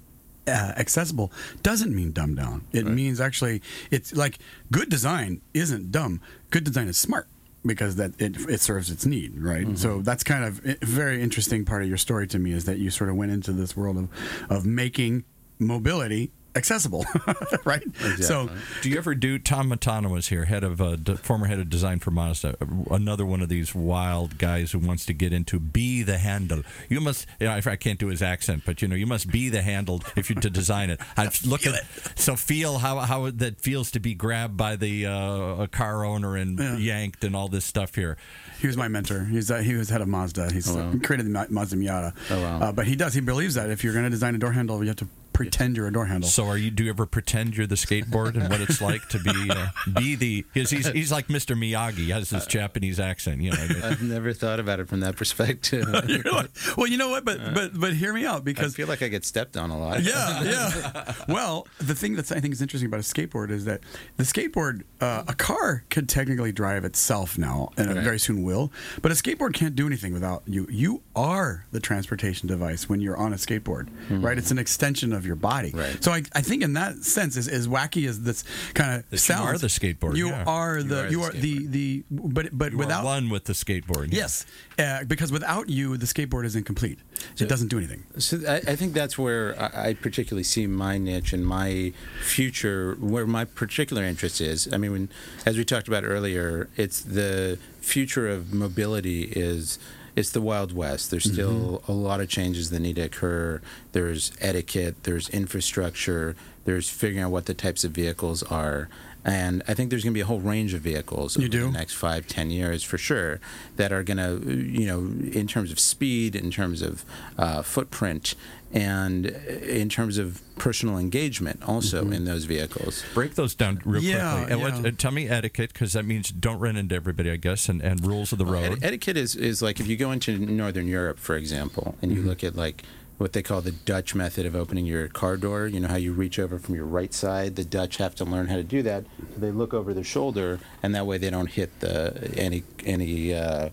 uh, 0.46 0.72
accessible 0.76 1.32
doesn't 1.62 1.94
mean 1.94 2.12
dumbed 2.12 2.36
down. 2.36 2.64
It 2.72 2.86
means 2.86 3.20
actually, 3.20 3.62
it's 3.90 4.12
like 4.14 4.38
good 4.70 4.88
design 4.90 5.40
isn't 5.54 5.90
dumb. 5.90 6.20
Good 6.50 6.64
design 6.64 6.88
is 6.88 6.98
smart 6.98 7.28
because 7.64 7.96
that 7.96 8.12
it, 8.20 8.36
it 8.50 8.60
serves 8.60 8.90
its 8.90 9.06
need, 9.06 9.38
right? 9.42 9.64
Mm-hmm. 9.66 9.76
So 9.76 10.02
that's 10.02 10.22
kind 10.22 10.44
of 10.44 10.60
a 10.66 10.76
very 10.84 11.22
interesting 11.22 11.64
part 11.64 11.82
of 11.82 11.88
your 11.88 11.96
story 11.96 12.26
to 12.26 12.38
me 12.38 12.52
is 12.52 12.66
that 12.66 12.76
you 12.78 12.90
sort 12.90 13.08
of 13.08 13.16
went 13.16 13.32
into 13.32 13.52
this 13.52 13.74
world 13.74 13.96
of 13.96 14.08
of 14.50 14.66
making 14.66 15.24
mobility 15.58 16.30
accessible, 16.56 17.04
right? 17.64 17.82
So 18.20 18.48
Do 18.82 18.90
you 18.90 18.98
ever 18.98 19.14
do? 19.14 19.38
Tom 19.38 19.70
Matano 19.70 20.10
was 20.10 20.28
here, 20.28 20.44
head 20.44 20.64
of 20.64 20.80
uh, 20.80 20.96
d- 20.96 21.16
former 21.16 21.46
head 21.46 21.58
of 21.58 21.68
design 21.70 21.98
for 21.98 22.10
Mazda. 22.10 22.56
Another 22.90 23.26
one 23.26 23.40
of 23.42 23.48
these 23.48 23.74
wild 23.74 24.38
guys 24.38 24.72
who 24.72 24.78
wants 24.78 25.04
to 25.06 25.12
get 25.14 25.32
into 25.32 25.58
be 25.58 26.02
the 26.02 26.18
handle. 26.18 26.62
You 26.88 27.00
must. 27.00 27.26
You 27.40 27.46
know, 27.46 27.52
I, 27.54 27.62
I 27.72 27.76
can't 27.76 27.98
do 27.98 28.08
his 28.08 28.22
accent, 28.22 28.62
but 28.64 28.82
you 28.82 28.88
know, 28.88 28.96
you 28.96 29.06
must 29.06 29.30
be 29.30 29.48
the 29.48 29.62
handle 29.62 30.02
if 30.16 30.30
you 30.30 30.36
to 30.36 30.50
design 30.50 30.90
it. 30.90 31.00
I 31.16 31.30
look 31.44 31.66
at 31.66 31.74
so 32.16 32.36
feel 32.36 32.78
how 32.78 32.98
how 33.00 33.30
that 33.30 33.60
feels 33.60 33.90
to 33.92 34.00
be 34.00 34.14
grabbed 34.14 34.56
by 34.56 34.76
the 34.76 35.06
uh, 35.06 35.62
a 35.62 35.68
car 35.68 36.04
owner 36.04 36.36
and 36.36 36.58
Yeah. 36.58 36.76
yanked 36.76 37.24
and 37.24 37.34
all 37.36 37.48
this 37.48 37.64
stuff 37.64 37.94
here. 37.94 38.16
He 38.60 38.66
was 38.66 38.76
my 38.76 38.88
mentor. 38.88 39.24
He's 39.24 39.50
uh, 39.50 39.58
he 39.58 39.74
was 39.74 39.88
head 39.90 40.00
of 40.00 40.08
Mazda. 40.08 40.52
He's 40.52 40.70
Oh, 40.70 40.76
wow. 40.76 40.90
uh, 40.90 40.98
created 41.02 41.26
the 41.26 41.30
Ma- 41.30 41.46
Mazda 41.50 41.76
Miata. 41.76 42.14
Oh, 42.30 42.40
wow. 42.40 42.60
Uh, 42.60 42.72
but 42.72 42.86
he 42.86 42.96
does. 42.96 43.12
He 43.14 43.20
believes 43.20 43.54
that 43.56 43.70
if 43.70 43.84
you're 43.84 43.92
going 43.92 44.04
to 44.04 44.10
design 44.10 44.34
a 44.34 44.38
door 44.38 44.52
handle, 44.52 44.80
you 44.82 44.88
have 44.88 44.96
to 44.96 45.08
pretend 45.34 45.76
you're 45.76 45.86
a 45.88 45.92
door 45.92 46.06
handle. 46.06 46.30
So, 46.30 46.46
are 46.46 46.56
you? 46.56 46.70
Do 46.70 46.84
you 46.84 46.90
ever 46.90 47.04
pretend 47.04 47.54
you're 47.56 47.66
the 47.66 47.74
skateboard 47.74 48.36
and 48.36 48.48
what 48.48 48.62
it's 48.62 48.80
like 48.80 49.06
to 49.10 49.18
be 49.18 49.50
uh, 49.50 49.66
be 49.94 50.14
the? 50.14 50.46
Because 50.54 50.70
he's 50.70 50.86
he's 50.88 51.12
like 51.12 51.28
Mr. 51.28 51.54
Miyagi, 51.54 51.94
he 52.06 52.10
has 52.10 52.30
this 52.30 52.46
Japanese 52.46 52.98
accent. 52.98 53.42
You 53.42 53.50
know, 53.50 53.58
I've 53.84 54.02
never 54.02 54.32
thought 54.32 54.60
about 54.60 54.80
it 54.80 54.88
from 54.88 55.00
that 55.00 55.16
perspective. 55.16 55.86
You're 56.08 56.22
like, 56.32 56.50
well, 56.78 56.86
you 56.86 56.96
know 56.96 57.10
what? 57.10 57.26
But 57.26 57.52
but 57.52 57.78
but 57.78 57.92
hear 57.94 58.14
me 58.14 58.24
out 58.24 58.44
because 58.44 58.72
I 58.72 58.76
feel 58.76 58.86
like 58.88 59.02
I 59.02 59.08
get 59.08 59.24
stepped 59.26 59.56
on 59.58 59.70
a 59.70 59.78
lot. 59.78 60.02
yeah, 60.02 60.42
yeah. 60.42 61.12
Well, 61.28 61.66
the 61.78 61.94
thing 61.94 62.14
that 62.16 62.30
I 62.32 62.40
think 62.40 62.54
is 62.54 62.62
interesting 62.62 62.86
about 62.88 63.00
a 63.00 63.02
skateboard 63.02 63.50
is 63.50 63.64
that 63.64 63.80
the 64.16 64.22
skateboard, 64.24 64.82
uh, 65.00 65.24
a 65.26 65.34
car 65.34 65.84
could 65.90 66.08
technically 66.08 66.52
drive 66.52 66.84
itself 66.84 67.36
now, 67.36 67.70
and 67.76 67.90
it 67.90 67.94
Right. 67.94 68.04
very 68.04 68.18
soon 68.18 68.42
will. 68.44 68.70
But 69.02 69.10
a 69.10 69.14
skateboard 69.14 69.52
can't 69.54 69.74
do 69.74 69.86
anything 69.86 70.12
without 70.12 70.42
you. 70.46 70.66
You 70.70 71.02
are 71.16 71.64
the 71.72 71.80
transportation 71.80 72.46
device 72.48 72.88
when 72.88 73.00
you're 73.00 73.16
on 73.16 73.32
a 73.32 73.36
skateboard, 73.36 73.88
right? 74.10 74.38
It's 74.38 74.50
an 74.50 74.58
extension 74.58 75.12
of 75.12 75.23
your 75.24 75.36
body. 75.36 75.70
Right. 75.74 76.02
So 76.02 76.12
I, 76.12 76.22
I 76.34 76.40
think 76.42 76.62
in 76.62 76.72
that 76.74 76.96
sense, 77.04 77.36
as, 77.36 77.48
as 77.48 77.66
wacky 77.68 78.08
as 78.08 78.22
this 78.22 78.44
kind 78.74 79.02
of 79.02 79.10
That 79.10 79.28
you 79.28 79.34
are 79.44 79.58
the 79.58 79.66
skateboard, 79.68 80.16
You 80.16 80.28
yeah. 80.28 80.44
are 80.46 80.82
the 80.82 81.04
are 81.04 81.08
you 81.08 81.20
the 81.20 81.24
are 81.26 81.32
the 81.32 81.66
the 81.66 82.04
but 82.10 82.46
but 82.56 82.72
you 82.72 82.78
without 82.78 83.00
are 83.00 83.04
one 83.04 83.30
with 83.30 83.44
the 83.44 83.52
skateboard. 83.52 84.12
yes, 84.12 84.46
uh, 84.78 85.04
because 85.04 85.30
without 85.32 85.68
you, 85.68 85.96
the 85.96 86.06
skateboard 86.06 86.44
is 86.44 86.56
incomplete. 86.56 86.98
So, 87.34 87.44
It 87.44 87.48
doesn't 87.48 87.68
do 87.68 87.78
anything. 87.78 88.02
So 88.18 88.38
I, 88.48 88.56
I 88.72 88.76
think 88.76 88.92
that's 88.92 89.16
where 89.18 89.60
I, 89.60 89.88
I 89.90 89.94
particularly 89.94 90.44
see 90.44 90.66
my 90.66 90.98
niche 90.98 91.32
and 91.32 91.46
my 91.46 91.92
future, 92.22 92.96
where 93.00 93.26
my 93.26 93.44
particular 93.44 94.02
interest 94.02 94.40
is. 94.40 94.68
I 94.72 94.76
mean, 94.78 94.92
when, 94.92 95.08
as 95.46 95.56
we 95.56 95.64
talked 95.64 95.88
about 95.88 96.04
earlier, 96.04 96.68
it's 96.76 97.00
the 97.00 97.58
future 97.80 98.28
of 98.28 98.52
mobility 98.52 99.24
is 99.24 99.78
it's 100.16 100.30
the 100.30 100.40
wild 100.40 100.74
west. 100.74 101.10
There's 101.10 101.24
mm-hmm. 101.24 101.34
still 101.34 101.82
a 101.88 101.92
lot 101.92 102.20
of 102.20 102.28
changes 102.28 102.70
that 102.70 102.80
need 102.80 102.96
to 102.96 103.02
occur. 103.02 103.60
There's 103.92 104.32
etiquette. 104.40 105.02
There's 105.02 105.28
infrastructure. 105.30 106.36
There's 106.64 106.88
figuring 106.88 107.24
out 107.24 107.30
what 107.30 107.46
the 107.46 107.54
types 107.54 107.84
of 107.84 107.92
vehicles 107.92 108.42
are. 108.44 108.88
And 109.24 109.62
I 109.66 109.72
think 109.74 109.88
there's 109.90 110.02
going 110.04 110.12
to 110.12 110.18
be 110.18 110.20
a 110.20 110.26
whole 110.26 110.40
range 110.40 110.74
of 110.74 110.82
vehicles 110.82 111.36
You 111.36 111.44
over 111.44 111.50
do? 111.50 111.64
the 111.66 111.70
next 111.72 111.94
five, 111.94 112.26
ten 112.26 112.50
years 112.50 112.82
for 112.82 112.98
sure 112.98 113.40
that 113.76 113.90
are 113.92 114.02
going 114.02 114.18
to, 114.18 114.54
you 114.54 114.86
know, 114.86 114.98
in 115.32 115.46
terms 115.46 115.72
of 115.72 115.78
speed, 115.80 116.36
in 116.36 116.50
terms 116.50 116.82
of 116.82 117.04
uh, 117.38 117.62
footprint, 117.62 118.34
and 118.72 119.26
in 119.26 119.88
terms 119.88 120.18
of 120.18 120.42
personal 120.56 120.98
engagement 120.98 121.62
also 121.66 122.02
Mm-hmm. 122.04 122.12
in 122.12 122.24
those 122.26 122.44
vehicles. 122.44 123.02
Break 123.14 123.34
those 123.36 123.54
down 123.54 123.80
real 123.84 124.02
Yeah, 124.02 124.34
quickly. 124.36 124.52
And 124.52 124.60
what, 124.62 124.82
yeah. 124.82 124.88
uh, 124.88 124.92
tell 124.98 125.12
me 125.12 125.28
etiquette, 125.28 125.72
because 125.72 125.92
that 125.94 126.04
means 126.04 126.28
don't 126.30 126.58
run 126.58 126.76
into 126.76 126.94
everybody, 126.94 127.30
I 127.30 127.36
guess, 127.36 127.68
and, 127.68 127.80
and 127.80 128.04
rules 128.04 128.32
of 128.32 128.38
the 128.38 128.44
road. 128.46 128.72
Eti- 128.72 128.84
etiquette 128.84 129.16
is, 129.16 129.36
is 129.36 129.62
like 129.62 129.80
if 129.80 129.86
you 129.86 129.96
go 129.96 130.10
into 130.12 130.36
Northern 130.38 130.86
Europe, 130.88 131.18
for 131.18 131.36
example, 131.36 131.96
and 132.02 132.10
you 132.12 132.18
Mm-hmm. 132.18 132.28
look 132.28 132.44
at 132.44 132.56
like 132.56 132.82
what 133.18 133.32
they 133.32 133.42
call 133.42 133.60
the 133.60 133.70
Dutch 133.72 134.14
method 134.14 134.44
of 134.46 134.54
opening 134.56 134.86
your 134.86 135.08
car 135.08 135.36
door. 135.36 135.66
You 135.66 135.80
know 135.80 135.88
how 135.88 135.96
you 135.96 136.12
reach 136.12 136.38
over 136.38 136.58
from 136.58 136.74
your 136.74 136.84
right 136.84 137.14
side. 137.14 137.54
The 137.56 137.64
Dutch 137.64 137.96
have 137.98 138.14
to 138.16 138.24
learn 138.24 138.48
how 138.48 138.56
to 138.56 138.64
do 138.64 138.82
that. 138.82 139.04
So 139.34 139.40
they 139.40 139.50
look 139.52 139.72
over 139.74 139.94
their 139.94 140.04
shoulder, 140.04 140.58
and 140.82 140.94
that 140.94 141.06
way 141.06 141.18
they 141.18 141.30
don't 141.30 141.50
hit 141.50 141.80
the 141.80 142.32
any 142.36 142.62
any 142.84 143.32
uh, 143.34 143.68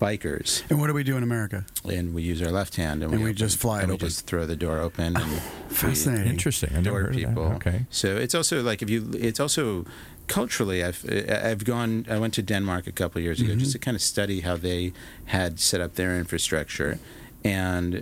bikers. 0.00 0.62
And 0.70 0.80
what 0.80 0.88
do 0.88 0.94
we 0.94 1.02
do 1.04 1.16
in 1.16 1.22
America? 1.22 1.64
And 1.84 2.14
we 2.14 2.22
use 2.22 2.42
our 2.42 2.50
left 2.50 2.76
hand, 2.76 3.02
and, 3.02 3.12
And 3.12 3.22
we 3.22 3.30
open- 3.30 3.36
just 3.36 3.58
fly 3.58 3.78
it 3.78 3.82
and 3.82 3.88
we 3.90 3.94
open. 3.94 4.06
just 4.08 4.26
throw 4.26 4.46
the 4.46 4.56
door 4.56 4.78
open. 4.80 5.16
And 5.16 5.30
we- 5.30 5.38
Fascinating. 5.68 6.28
Interesting. 6.32 6.70
I 6.76 6.80
never 6.80 7.02
heard 7.04 7.14
people. 7.14 7.44
of 7.44 7.50
that. 7.50 7.66
Okay. 7.68 7.86
So 7.90 8.16
it's 8.16 8.34
also 8.34 8.62
like 8.62 8.82
if 8.82 8.90
you, 8.90 9.10
it's 9.14 9.40
also 9.40 9.84
culturally. 10.26 10.82
I've 10.84 11.04
I've 11.30 11.64
gone. 11.64 12.06
I 12.10 12.18
went 12.18 12.34
to 12.34 12.42
Denmark 12.42 12.86
a 12.86 12.92
couple 12.92 13.18
of 13.20 13.24
years 13.24 13.40
ago 13.40 13.50
Mm-hmm. 13.50 13.60
just 13.60 13.72
to 13.72 13.78
kind 13.78 13.94
of 13.94 14.02
study 14.02 14.40
how 14.40 14.56
they 14.56 14.92
had 15.26 15.58
set 15.60 15.80
up 15.80 15.94
their 15.94 16.18
infrastructure. 16.18 16.98
And 17.44 17.94
uh, 17.94 18.00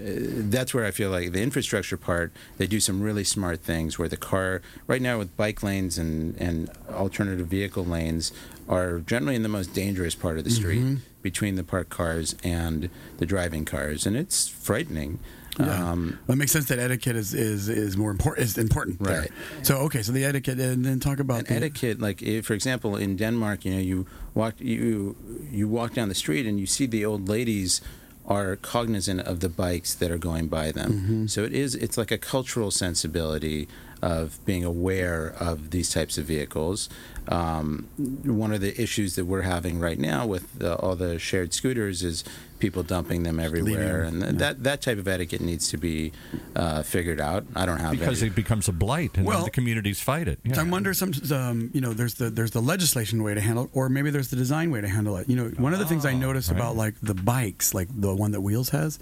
that's 0.50 0.72
where 0.72 0.86
I 0.86 0.90
feel 0.90 1.10
like 1.10 1.32
the 1.32 1.42
infrastructure 1.42 1.96
part, 1.96 2.32
they 2.56 2.66
do 2.66 2.80
some 2.80 3.02
really 3.02 3.24
smart 3.24 3.60
things 3.60 3.98
where 3.98 4.08
the 4.08 4.16
car, 4.16 4.62
right 4.86 5.02
now 5.02 5.18
with 5.18 5.36
bike 5.36 5.62
lanes 5.62 5.98
and, 5.98 6.34
and 6.40 6.70
alternative 6.90 7.46
vehicle 7.46 7.84
lanes, 7.84 8.32
are 8.68 9.00
generally 9.00 9.36
in 9.36 9.42
the 9.42 9.48
most 9.48 9.74
dangerous 9.74 10.14
part 10.14 10.38
of 10.38 10.44
the 10.44 10.50
street 10.50 10.82
Mm-hmm. 10.82 10.96
between 11.22 11.56
the 11.56 11.62
parked 11.64 11.90
cars 11.90 12.34
and 12.42 12.88
the 13.18 13.26
driving 13.26 13.64
cars. 13.64 14.06
And 14.06 14.16
it's 14.16 14.48
frightening. 14.48 15.18
Yeah. 15.58 15.90
Um, 15.92 16.18
Well, 16.26 16.34
it 16.34 16.38
makes 16.38 16.52
sense 16.52 16.66
that 16.66 16.78
etiquette 16.78 17.16
is, 17.16 17.32
is, 17.32 17.68
is 17.68 17.96
more 17.96 18.10
important. 18.10 18.46
Is 18.46 18.58
important, 18.58 18.98
there. 19.02 19.20
Right. 19.20 19.30
So 19.62 19.76
okay, 19.86 20.02
so 20.02 20.12
the 20.12 20.24
etiquette, 20.24 20.58
and 20.60 20.84
then 20.84 21.00
talk 21.00 21.18
about 21.18 21.46
the, 21.46 21.54
etiquette 21.54 22.00
like 22.00 22.20
if, 22.22 22.46
for 22.46 22.54
example 22.54 22.94
in 22.96 23.16
denmark 23.16 23.64
you 23.64 23.72
know 23.74 23.80
you 23.80 24.06
walk 24.34 24.54
you 24.58 25.16
you 25.50 25.66
walk 25.68 25.94
down 25.94 26.08
the 26.10 26.14
street 26.14 26.46
and 26.46 26.60
you 26.60 26.66
see 26.66 26.86
the 26.86 27.04
old 27.06 27.28
ladies 27.28 27.80
are 28.26 28.56
cognizant 28.56 29.20
of 29.20 29.40
the 29.40 29.48
bikes 29.48 29.94
that 29.94 30.10
are 30.10 30.18
going 30.18 30.46
by 30.48 30.72
them 30.72 30.92
Mm-hmm. 30.92 31.26
so 31.26 31.44
it 31.44 31.52
is 31.52 31.74
it's 31.74 31.96
like 31.96 32.10
a 32.10 32.18
cultural 32.18 32.70
sensibility 32.70 33.68
of 34.02 34.38
being 34.44 34.64
aware 34.64 35.34
of 35.40 35.70
these 35.70 35.90
types 35.90 36.18
of 36.18 36.24
vehicles 36.26 36.88
um, 37.28 37.88
one 38.24 38.52
of 38.52 38.60
the 38.60 38.80
issues 38.80 39.16
that 39.16 39.24
we're 39.24 39.42
having 39.42 39.80
right 39.80 39.98
now 39.98 40.24
with 40.26 40.58
the, 40.60 40.76
all 40.76 40.94
the 40.94 41.18
shared 41.18 41.52
scooters 41.52 42.04
is 42.04 42.22
people 42.60 42.82
dumping 42.84 43.24
them 43.24 43.40
everywhere 43.40 44.04
Leaving, 44.04 44.22
and 44.22 44.22
th- 44.22 44.32
yeah. 44.32 44.38
that 44.38 44.62
that 44.62 44.82
type 44.82 44.98
of 44.98 45.08
etiquette 45.08 45.40
needs 45.40 45.68
to 45.70 45.76
be 45.76 46.12
uh, 46.54 46.82
figured 46.82 47.20
out 47.20 47.44
i 47.56 47.66
don't 47.66 47.80
have 47.80 47.90
Because 47.90 48.22
any- 48.22 48.30
it 48.30 48.34
becomes 48.36 48.68
a 48.68 48.72
blight, 48.72 49.16
and 49.16 49.26
then 49.26 49.34
Well, 49.34 49.44
the 49.44 49.50
communities 49.50 50.00
fight 50.00 50.28
it. 50.28 50.38
Yeah. 50.44 50.60
I 50.60 50.62
wonder 50.62 50.94
some, 50.94 51.12
um, 51.32 51.70
you 51.74 51.80
know, 51.80 51.92
there's 51.92 52.14
the 52.14 52.30
there's 52.30 52.52
the 52.52 52.62
legislation 52.62 53.22
way 53.22 53.34
to 53.34 53.40
handle 53.40 53.64
it, 53.64 53.70
or 53.74 53.88
maybe 53.88 54.10
there's 54.10 54.28
the 54.28 54.36
design 54.36 54.70
way 54.70 54.80
to 54.80 54.88
handle 54.88 55.16
it. 55.16 55.28
You 55.28 55.36
know, 55.36 55.48
one 55.58 55.72
of 55.72 55.78
the 55.80 55.84
things 55.86 56.06
I 56.06 56.14
notice 56.14 56.48
right. 56.48 56.56
about 56.56 56.76
like 56.76 56.94
the 57.02 57.14
bikes, 57.14 57.74
like 57.74 57.88
the 57.92 58.14
one 58.14 58.30
that 58.32 58.40
Wheels 58.40 58.70
has, 58.70 58.98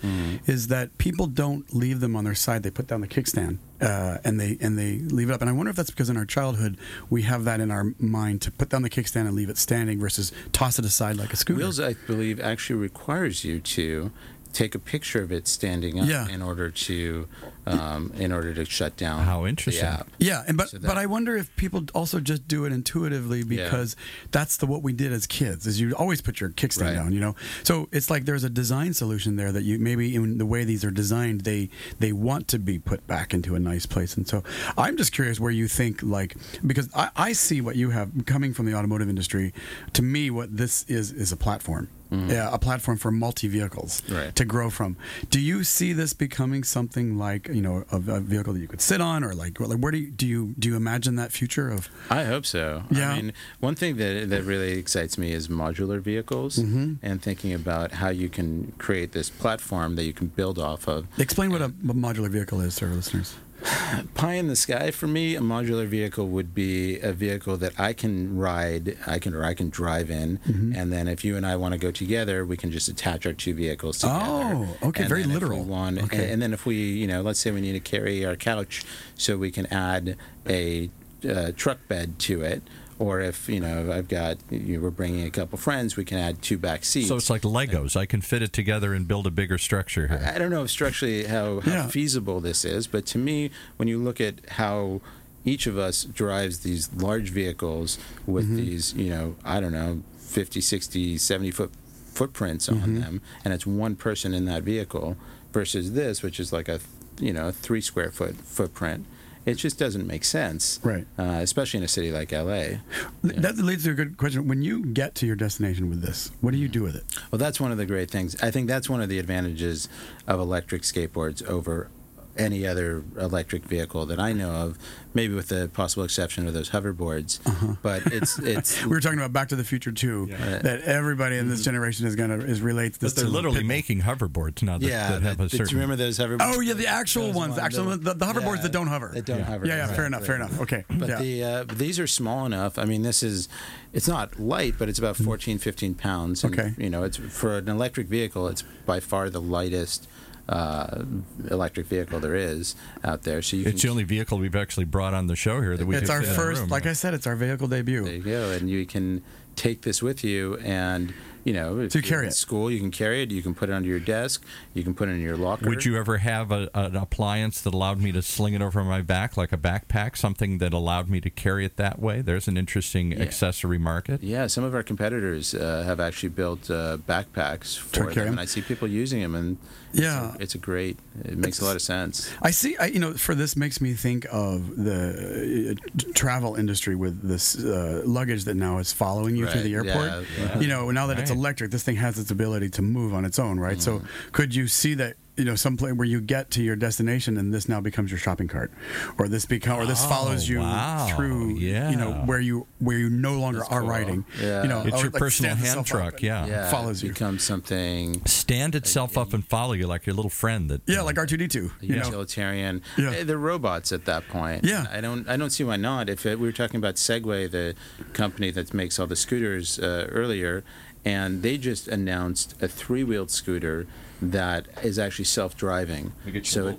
is 0.47 0.69
that 0.69 0.97
people 0.99 1.27
don't 1.27 1.73
leave 1.75 2.01
them 2.01 2.17
on 2.17 2.25
their 2.25 2.35
side. 2.35 2.63
They 2.63 2.71
put 2.71 2.87
down 2.87 3.01
the 3.03 3.09
kickstand 3.09 3.59
uh, 3.85 4.19
and 4.25 4.41
they 4.41 4.57
and 4.61 4.79
they 4.79 4.99
leave 4.99 5.29
it 5.31 5.33
up. 5.33 5.41
And 5.41 5.51
I 5.51 5.53
wonder 5.53 5.71
if 5.71 5.77
that's 5.77 5.91
because 5.91 6.11
in 6.11 6.17
our 6.17 6.25
childhood 6.25 6.77
we 7.11 7.23
have 7.23 7.45
that 7.45 7.61
in 7.61 7.71
our 7.71 7.93
mind 7.99 8.43
to 8.43 8.51
put 8.51 8.71
down 8.71 8.83
the 8.83 8.91
kickstand 8.91 9.23
and 9.23 9.35
leave 9.35 9.51
it 9.51 9.59
standing 9.59 10.01
versus 10.01 10.33
toss 10.53 10.79
it 10.79 10.85
aside 10.85 11.17
like 11.17 11.33
a 11.33 11.37
scooter. 11.37 11.59
Wheels, 11.59 11.81
I 11.81 11.95
believe, 12.07 12.41
actually 12.41 12.81
requires 12.81 13.45
you 13.45 13.61
to 13.61 14.11
take 14.55 14.75
a 14.75 14.79
picture 14.79 15.23
of 15.23 15.31
it 15.33 15.47
standing 15.49 16.01
up 16.01 16.07
Yeah. 16.09 16.29
in 16.29 16.41
order 16.41 16.71
to 16.71 17.29
um, 17.67 18.13
in 18.19 18.31
order 18.31 18.53
to 18.55 18.65
shut 18.67 18.95
down. 18.97 19.25
How 19.25 19.43
the 19.43 19.49
interesting. 19.49 19.85
app. 19.87 20.07
Yeah, 20.19 20.45
and 20.47 20.57
but 20.57 20.69
So 20.69 20.79
but 20.79 20.97
I 20.99 21.07
wonder 21.07 21.35
if 21.37 21.55
people 21.57 21.85
also 21.95 22.21
just 22.21 22.47
do 22.47 22.65
it 22.67 22.73
intuitively 22.73 23.43
because 23.43 23.97
that's 24.33 24.57
the 24.59 24.67
what 24.67 24.83
we 24.83 24.93
did 24.93 25.13
as 25.13 25.27
kids. 25.27 25.67
Is 25.67 25.81
you 25.81 25.93
always 25.95 26.21
put 26.21 26.41
your 26.41 26.51
kickstand 26.51 26.83
Right. 26.83 26.95
down, 26.95 27.13
you 27.13 27.21
know. 27.21 27.35
So 27.63 27.89
it's 27.91 28.11
like 28.11 28.27
there's 28.27 28.45
a 28.45 28.51
design 28.51 28.93
solution 28.95 29.37
there 29.37 29.51
that 29.53 29.63
you 29.63 29.79
maybe 29.79 30.15
in 30.15 30.39
the 30.39 30.47
way 30.47 30.65
these 30.65 30.85
are 30.85 30.91
designed, 30.91 31.43
they 31.43 31.71
they 31.99 32.13
want 32.13 32.49
to 32.49 32.59
be 32.59 32.79
put 32.79 33.07
back 33.07 33.33
into 33.35 33.55
a 33.55 33.59
nice 33.59 33.87
place. 33.87 34.15
And 34.17 34.29
so 34.29 34.43
I'm 34.77 34.97
just 34.99 35.13
curious 35.13 35.41
where 35.41 35.51
you 35.51 35.67
think 35.69 36.03
like 36.03 36.37
because 36.67 36.89
I, 36.95 37.09
I 37.17 37.33
see 37.33 37.61
what 37.63 37.77
you 37.77 37.91
have 37.91 38.11
coming 38.27 38.53
from 38.55 38.67
the 38.67 38.75
automotive 38.75 39.09
industry. 39.09 39.53
To 39.95 40.03
me, 40.03 40.31
what 40.31 40.57
this 40.57 40.85
is 40.89 41.13
is 41.13 41.33
a 41.33 41.37
platform. 41.37 41.89
Yeah, 42.29 42.49
a 42.53 42.59
platform 42.59 42.99
for 42.99 43.11
multi 43.11 43.49
vehicles 43.49 44.03
Mm-hmm. 44.03 44.15
Right. 44.17 44.35
to 44.37 44.45
grow 44.45 44.71
from. 44.71 44.97
Do 45.31 45.41
you 45.41 45.65
see 45.65 45.93
this 45.93 46.13
becoming 46.13 46.65
something 46.65 47.19
like 47.19 47.49
you 47.49 47.63
know 47.63 47.85
a, 47.93 47.97
a 47.97 48.21
vehicle 48.21 48.53
that 48.55 48.61
you 48.61 48.69
could 48.69 48.81
sit 48.81 49.01
on, 49.01 49.25
or 49.25 49.35
like, 49.35 49.59
like 49.61 49.79
where 49.79 49.93
do 49.93 49.99
you 49.99 50.11
do 50.11 50.27
you 50.27 50.55
do 50.59 50.69
you 50.69 50.77
imagine 50.77 51.17
that 51.17 51.33
future 51.33 51.69
of? 51.71 51.89
I 52.11 52.25
hope 52.25 52.47
so. 52.47 52.83
Yeah. 52.91 53.13
I 53.13 53.17
mean, 53.17 53.33
one 53.61 53.75
thing 53.75 53.97
that 53.97 54.29
that 54.31 54.43
really 54.45 54.73
excites 54.79 55.17
me 55.19 55.33
is 55.33 55.49
modular 55.49 56.01
vehicles 56.01 56.57
Mm-hmm. 56.59 56.95
and 57.03 57.23
thinking 57.23 57.53
about 57.55 57.93
how 57.93 58.09
you 58.11 58.29
can 58.29 58.73
create 58.79 59.13
this 59.13 59.31
platform 59.31 59.97
that 59.97 60.05
you 60.05 60.13
can 60.13 60.29
build 60.29 60.59
off 60.59 60.87
of. 60.89 61.07
Explain 61.19 61.51
what 61.51 61.61
a, 61.63 61.67
a 61.67 61.95
modular 61.95 62.29
vehicle 62.31 62.61
is 62.61 62.77
to 62.77 62.87
our 62.87 62.93
listeners. 62.95 63.35
Pie 64.15 64.35
in 64.35 64.49
the 64.49 64.57
sky 64.57 64.91
for 64.91 65.07
me, 65.07 65.35
a 65.37 65.41
modular 65.41 65.87
vehicle 65.87 66.29
would 66.29 66.55
be 66.55 66.99
a 67.01 67.13
vehicle 67.13 67.57
that 67.57 67.73
I 67.79 67.93
can 67.93 68.37
ride, 68.37 68.97
I 69.07 69.19
can 69.19 69.35
or 69.35 69.45
I 69.45 69.55
can 69.55 69.71
drive 69.71 70.11
in, 70.11 70.39
Mm-hmm. 70.47 70.75
and 70.77 70.93
then 70.93 71.09
if 71.09 71.25
you 71.25 71.37
and 71.37 71.47
I 71.47 71.57
want 71.57 71.73
to 71.73 71.79
go 71.79 71.91
together, 71.91 72.45
we 72.45 72.57
can 72.57 72.71
just 72.71 72.89
attach 72.89 73.25
our 73.27 73.33
two 73.33 73.55
vehicles 73.55 73.99
together. 74.01 74.21
Oh, 74.23 74.77
okay, 74.89 75.03
And 75.05 75.09
very 75.09 75.23
then 75.23 75.31
if 75.31 75.43
we 75.43 75.49
literal. 75.49 75.65
want- 75.65 75.99
Okay. 76.03 76.17
and, 76.25 76.33
and 76.35 76.43
then 76.43 76.53
if 76.53 76.67
we, 76.67 76.77
you 76.77 77.07
know, 77.07 77.23
let's 77.23 77.41
say 77.41 77.51
we 77.51 77.61
need 77.61 77.73
to 77.73 77.81
carry 77.81 78.25
our 78.25 78.37
couch, 78.37 78.83
so 79.17 79.37
we 79.39 79.51
can 79.51 79.67
add 79.67 80.17
a 80.49 80.91
uh, 81.29 81.53
truck 81.57 81.79
bed 81.89 82.19
to 82.21 82.43
it. 82.43 82.63
Or 82.99 83.21
if 83.21 83.49
you 83.49 83.59
know 83.61 83.91
I've 83.93 84.07
got 84.09 84.37
you 84.51 84.81
we're 84.81 84.91
bringing 84.91 85.27
a 85.27 85.31
couple 85.31 85.59
friends, 85.59 85.97
we 85.97 86.05
can 86.05 86.19
add 86.19 86.43
two 86.43 86.57
back 86.59 86.85
seats. 86.85 87.09
So 87.09 87.17
it's 87.17 87.29
like 87.31 87.43
Legos. 87.43 87.97
I 87.97 88.07
can 88.07 88.21
fit 88.21 88.41
it 88.43 88.53
together 88.53 88.95
and 88.95 89.09
build 89.09 89.27
a 89.27 89.31
bigger 89.33 89.59
structure 89.59 90.07
here. 90.09 90.33
I 90.33 90.39
don't 90.39 90.51
know 90.51 90.63
if 90.63 90.71
structurally 90.71 91.25
how, 91.25 91.61
how 91.61 91.71
Yeah. 91.73 91.87
feasible 91.89 92.41
this 92.41 92.65
is, 92.65 92.87
but 92.87 93.05
to 93.07 93.19
me, 93.19 93.51
when 93.79 93.89
you 93.89 93.99
look 93.99 94.21
at 94.21 94.35
how 94.51 95.01
each 95.45 95.67
of 95.67 95.77
us 95.77 96.05
drives 96.05 96.61
these 96.61 96.89
large 96.95 97.31
vehicles 97.31 97.99
with 98.27 98.45
Mm-hmm. 98.47 98.57
these, 98.57 98.95
you 98.95 99.11
know, 99.11 99.37
I 99.45 99.61
don't 99.61 99.73
know, 99.73 100.03
50, 100.19 100.61
60, 100.61 101.19
70 101.19 101.51
foot 101.51 101.71
footprints 102.13 102.69
on 102.69 102.77
Mm-hmm. 102.77 103.01
them, 103.01 103.23
and 103.45 103.53
it's 103.53 103.67
one 103.67 103.97
person 103.97 104.33
in 104.35 104.45
that 104.45 104.63
vehicle 104.63 105.17
versus 105.53 105.93
this, 105.95 106.23
which 106.23 106.39
is 106.39 106.53
like 106.53 106.69
a, 106.69 106.79
you 107.21 107.33
know, 107.33 107.51
three 107.51 107.81
square 107.81 108.11
foot 108.13 108.37
footprint. 108.37 109.05
It 109.47 109.55
just 109.55 109.79
doesn't 109.79 110.07
make 110.07 110.25
sense, 110.25 110.81
Right. 110.83 111.07
Uh, 111.19 111.41
especially 111.43 111.79
in 111.79 111.85
a 111.85 111.89
city 111.89 112.11
like 112.11 112.33
LA. 112.33 112.79
That 113.23 113.57
leads 113.59 113.85
to 113.85 113.91
a 113.91 113.95
good 113.95 114.17
question. 114.17 114.49
When 114.49 114.63
you 114.63 114.85
get 114.87 115.15
to 115.17 115.27
your 115.27 115.37
destination 115.37 115.91
with 115.91 116.01
this, 116.03 116.31
what 116.41 116.53
do 116.53 116.57
you 116.59 116.69
do 116.69 116.83
with 116.83 116.97
it? 116.97 117.05
Well, 117.31 117.39
that's 117.39 117.61
one 117.61 117.71
of 117.71 117.79
the 117.79 117.87
great 117.87 118.11
things. 118.11 118.37
I 118.43 118.51
think 118.51 118.69
that's 118.69 118.89
one 118.89 119.03
of 119.03 119.09
the 119.09 119.19
advantages 119.19 119.89
of 120.27 120.41
electric 120.41 120.83
skateboards 120.83 121.43
over 121.47 121.89
any 122.37 122.67
other 122.67 123.05
electric 123.19 123.65
vehicle 123.65 124.07
that 124.07 124.19
I 124.19 124.33
know 124.33 124.51
of, 124.51 124.79
maybe 125.15 125.35
with 125.35 125.49
the 125.49 125.71
possible 125.73 126.05
exception 126.05 126.47
of 126.49 126.55
those 126.55 126.71
hoverboards. 126.71 127.39
Uh-huh. 127.47 127.75
But 127.83 128.07
it's 128.07 128.39
it's 128.55 128.83
We 128.83 128.91
were 128.91 129.01
talking 129.01 129.19
about 129.19 129.33
Back 129.33 129.49
to 129.51 129.57
the 129.57 129.65
Future 129.65 129.93
too. 129.93 130.27
That 130.27 130.83
everybody 130.83 131.37
in 131.37 131.49
this 131.49 131.63
generation 131.63 132.07
is 132.07 132.17
gonna 132.17 132.39
is 132.39 132.61
relates 132.61 132.99
this 132.99 133.13
But 133.15 133.21
they're 133.21 133.27
to 133.31 133.35
literally 133.35 133.61
Pitbull. 133.63 133.67
making 133.67 134.01
hoverboards 134.03 134.63
now 134.63 134.79
that, 134.79 134.87
yeah. 134.87 135.11
that 135.13 135.23
have 135.23 135.39
but- 135.39 135.53
a 135.55 135.57
but 135.59 135.69
do 135.69 135.75
you 135.75 135.81
remember 135.81 135.97
those 135.97 136.19
hoverboards? 136.19 136.39
Oh 136.57 136.61
yeah, 136.61 136.75
the 136.75 136.87
actual 136.87 137.27
Those 137.27 137.35
ones, 137.35 137.57
the 137.57 137.63
actual 137.63 137.87
ones 137.87 138.01
the, 138.05 138.15
the 138.15 138.25
hoverboards 138.27 138.57
yeah, 138.57 138.63
that 138.63 138.73
don't 138.73 138.87
hover. 138.89 139.11
That 139.15 139.25
don't 139.25 139.39
Yeah. 139.39 139.45
hover. 139.45 139.67
yeah, 139.67 139.77
yeah, 139.77 139.87
fair 139.87 140.07
exactly. 140.07 140.07
enough, 140.07 140.27
fair 140.27 140.37
enough. 140.37 140.61
Okay, 140.61 140.85
But 140.89 141.09
yeah. 141.09 141.19
the 141.19 141.45
uh, 141.45 141.65
these 141.75 142.01
are 142.01 142.07
small 142.07 142.47
enough. 142.47 142.79
I 142.79 142.85
mean, 142.85 143.03
this 143.03 143.23
is 143.23 143.49
it's 143.93 144.09
not 144.09 144.41
light, 144.41 144.75
but 144.79 144.89
it's 144.89 144.99
about 144.99 145.17
14, 145.17 145.59
15 145.59 145.95
pounds. 145.95 146.43
And, 146.43 146.53
Okay. 146.59 146.75
You 146.79 146.91
know, 146.91 147.05
it's 147.05 147.17
for 147.17 147.59
an 147.59 147.69
electric 147.69 148.09
vehicle. 148.09 148.49
It's 148.49 148.63
by 148.85 148.99
far 149.01 149.31
the 149.31 149.41
lightest 149.41 150.09
uh, 150.49 151.05
electric 151.51 151.87
vehicle 151.87 152.21
there 152.21 152.35
is 152.35 152.75
out 153.03 153.23
there. 153.23 153.43
So 153.43 153.57
you 153.57 153.65
it's 153.67 153.81
can 153.81 153.89
the 153.89 153.91
only 153.91 154.05
vehicle 154.05 154.39
we've 154.39 154.57
actually 154.57 154.85
brought 154.85 155.15
on 155.15 155.27
the 155.27 155.37
show 155.37 155.61
here 155.61 155.77
that 155.77 155.87
we 155.87 155.97
it's 155.97 156.11
our 156.11 156.21
fit 156.21 156.29
in 156.29 156.35
the 156.35 156.37
first, 156.37 156.61
room. 156.63 156.71
like 156.71 156.87
I 156.87 156.93
said, 156.93 157.15
it's 157.15 157.27
our 157.27 157.37
vehicle 157.37 157.69
debut. 157.69 158.05
There 158.05 158.15
you 158.15 158.23
go, 158.23 158.51
and 158.51 158.69
you 158.69 158.85
can 158.87 159.23
take 159.57 159.83
this 159.83 160.03
with 160.03 160.25
you, 160.25 160.57
and 160.59 161.15
you 161.45 161.53
know, 161.53 161.79
if 161.81 161.93
To 161.93 162.03
carry 162.03 162.25
in 162.25 162.29
it. 162.31 162.35
School, 162.35 162.71
you 162.71 162.81
can 162.81 162.91
carry 162.91 163.23
it. 163.23 163.31
You 163.31 163.43
can 163.43 163.55
put 163.55 163.69
it 163.69 163.73
under 163.73 163.89
your 163.89 164.01
desk. 164.01 164.43
You 164.73 164.83
can 164.83 164.95
put 164.95 165.09
it 165.09 165.13
in 165.13 165.21
your 165.21 165.37
locker. 165.37 165.69
Would 165.69 165.85
you 165.85 165.97
ever 165.97 166.19
have 166.19 166.51
a, 166.51 166.69
an 166.75 166.97
appliance 166.97 167.61
that 167.61 167.75
allowed 167.75 168.01
me 168.01 168.13
to 168.13 168.23
sling 168.23 168.55
it 168.55 168.63
over 168.63 168.83
my 168.83 169.03
back 169.03 169.37
like 169.37 169.53
a 169.53 169.59
backpack? 169.59 170.17
Something 170.17 170.59
that 170.59 170.73
allowed 170.73 171.09
me 171.09 171.21
to 171.21 171.31
carry 171.31 171.65
it 171.65 171.77
that 171.77 171.99
way? 171.99 172.21
There's 172.23 172.49
an 172.49 172.57
interesting 172.57 173.13
Yeah. 173.13 173.21
accessory 173.23 173.79
market. 173.79 174.23
Yeah, 174.23 174.47
some 174.47 174.65
of 174.65 174.75
our 174.75 174.83
competitors 174.83 175.55
uh, 175.55 175.83
have 175.87 176.01
actually 176.01 176.31
built 176.31 176.71
uh, 176.71 176.99
backpacks 177.07 177.79
for 177.79 178.05
carry 178.11 178.15
them, 178.15 178.23
'em? 178.27 178.29
and 178.33 178.41
I 178.41 178.45
see 178.47 178.63
people 178.63 178.89
using 178.89 179.21
them, 179.21 179.35
and 179.35 179.59
Yeah. 179.93 180.29
it's 180.31 180.37
a, 180.39 180.43
it's 180.43 180.55
a 180.55 180.59
great. 180.59 180.99
It 181.25 181.37
makes 181.39 181.61
a 181.61 181.65
lot 181.65 181.77
of 181.77 181.83
sense. 181.83 182.31
I 182.43 182.51
see. 182.51 182.77
I, 182.79 182.87
you 182.87 182.99
know, 182.99 183.13
for 183.15 183.35
this 183.35 183.57
makes 183.57 183.81
me 183.81 183.93
think 183.95 184.27
of 184.33 184.77
the 184.77 185.77
uh, 185.77 186.13
travel 186.15 186.57
industry 186.57 186.95
with 186.97 187.23
this 187.23 187.57
uh, 187.63 188.03
luggage 188.05 188.45
that 188.45 188.55
now 188.57 188.79
is 188.79 188.93
following 188.93 189.37
you 189.37 189.47
to 189.47 189.53
Right, 189.53 189.63
the 189.63 189.75
airport. 189.75 190.07
yeah, 190.11 190.23
yeah. 190.39 190.59
You 190.61 190.69
know, 190.69 190.91
now 190.91 191.07
that 191.09 191.19
it's 191.19 191.31
Right. 191.31 191.34
Electric, 191.35 191.71
this 191.71 191.83
thing 191.83 191.97
has 191.97 192.19
its 192.19 192.31
ability 192.31 192.71
to 192.71 192.83
move 192.83 193.13
on 193.15 193.25
its 193.25 193.39
own, 193.39 193.59
right? 193.61 193.81
So, 193.81 193.99
Mm-hmm. 193.99 194.31
could 194.33 194.55
you 194.55 194.67
see 194.69 194.95
that? 194.95 195.17
You 195.37 195.45
know, 195.45 195.57
some 195.57 195.77
place 195.77 195.93
where 195.95 196.07
you 196.07 196.21
get 196.21 196.53
to 196.53 196.63
your 196.63 196.77
destination 196.77 197.37
and 197.39 197.53
this 197.53 197.69
now 197.69 197.81
becomes 197.81 198.09
your 198.13 198.19
shopping 198.19 198.47
cart, 198.47 198.71
or 199.19 199.27
this 199.27 199.45
become, 199.45 199.81
or 199.81 199.85
this 199.85 200.01
Oh, 200.05 200.09
follows 200.09 200.49
you 200.49 200.61
wow. 200.61 201.09
through. 201.11 201.57
You 201.57 201.97
know, 201.97 202.13
where 202.25 202.39
you 202.39 202.69
where 202.79 202.97
you 202.99 203.11
no 203.11 203.41
longer 203.41 203.59
That's 203.59 203.73
are 203.73 203.81
cool. 203.81 203.89
riding. 203.91 204.25
Yeah. 204.41 204.63
You 204.63 204.69
know, 204.69 204.83
It's 204.87 205.03
your 205.03 205.11
like, 205.11 205.19
personal 205.19 205.57
hand 205.57 205.85
truck, 205.87 206.23
yeah. 206.23 206.47
Yeah, 206.47 206.71
follows 206.71 207.03
it 207.03 207.07
you. 207.09 207.13
becomes 207.15 207.43
something. 207.43 208.25
Stand 208.27 208.77
itself 208.77 209.19
up 209.19 209.33
and 209.35 209.45
follow 209.45 209.73
you 209.73 209.89
like 209.89 210.07
your 210.07 210.15
little 210.15 210.31
friend. 210.31 210.71
That 210.71 210.83
Yeah, 210.87 211.01
like 211.01 211.19
R 211.19 211.27
two 211.27 211.37
D 211.37 211.49
two. 211.49 211.73
a 211.83 211.85
You 211.85 211.97
know, 211.97 212.05
utilitarian. 212.05 212.81
Yeah. 212.97 213.11
Eh, 213.11 213.25
They're 213.25 213.37
robots 213.37 213.91
at 213.91 214.05
that 214.05 214.29
point. 214.29 214.63
Yeah. 214.65 214.87
I 214.93 215.01
don't. 215.01 215.29
I 215.29 215.37
don't 215.37 215.51
see 215.51 215.65
why 215.65 215.79
not. 215.79 216.09
If 216.09 216.27
it, 216.27 216.39
we 216.39 216.47
were 216.47 216.53
talking 216.53 216.77
about 216.77 216.95
Segway, 216.95 217.51
the 217.51 217.75
company 218.13 218.53
that 218.53 218.73
makes 218.73 219.01
all 219.01 219.09
the 219.09 219.17
scooters 219.17 219.81
uh, 219.81 220.07
earlier, 220.13 220.63
and 221.05 221.43
they 221.43 221.59
just 221.59 221.89
announced 221.89 222.55
a 222.63 222.69
three-wheeled 222.69 223.31
scooter 223.31 223.87
that 224.23 224.67
is 224.83 224.99
actually 224.99 225.25
self-driving. 225.27 226.13
so 226.45 226.69
it- 226.69 226.79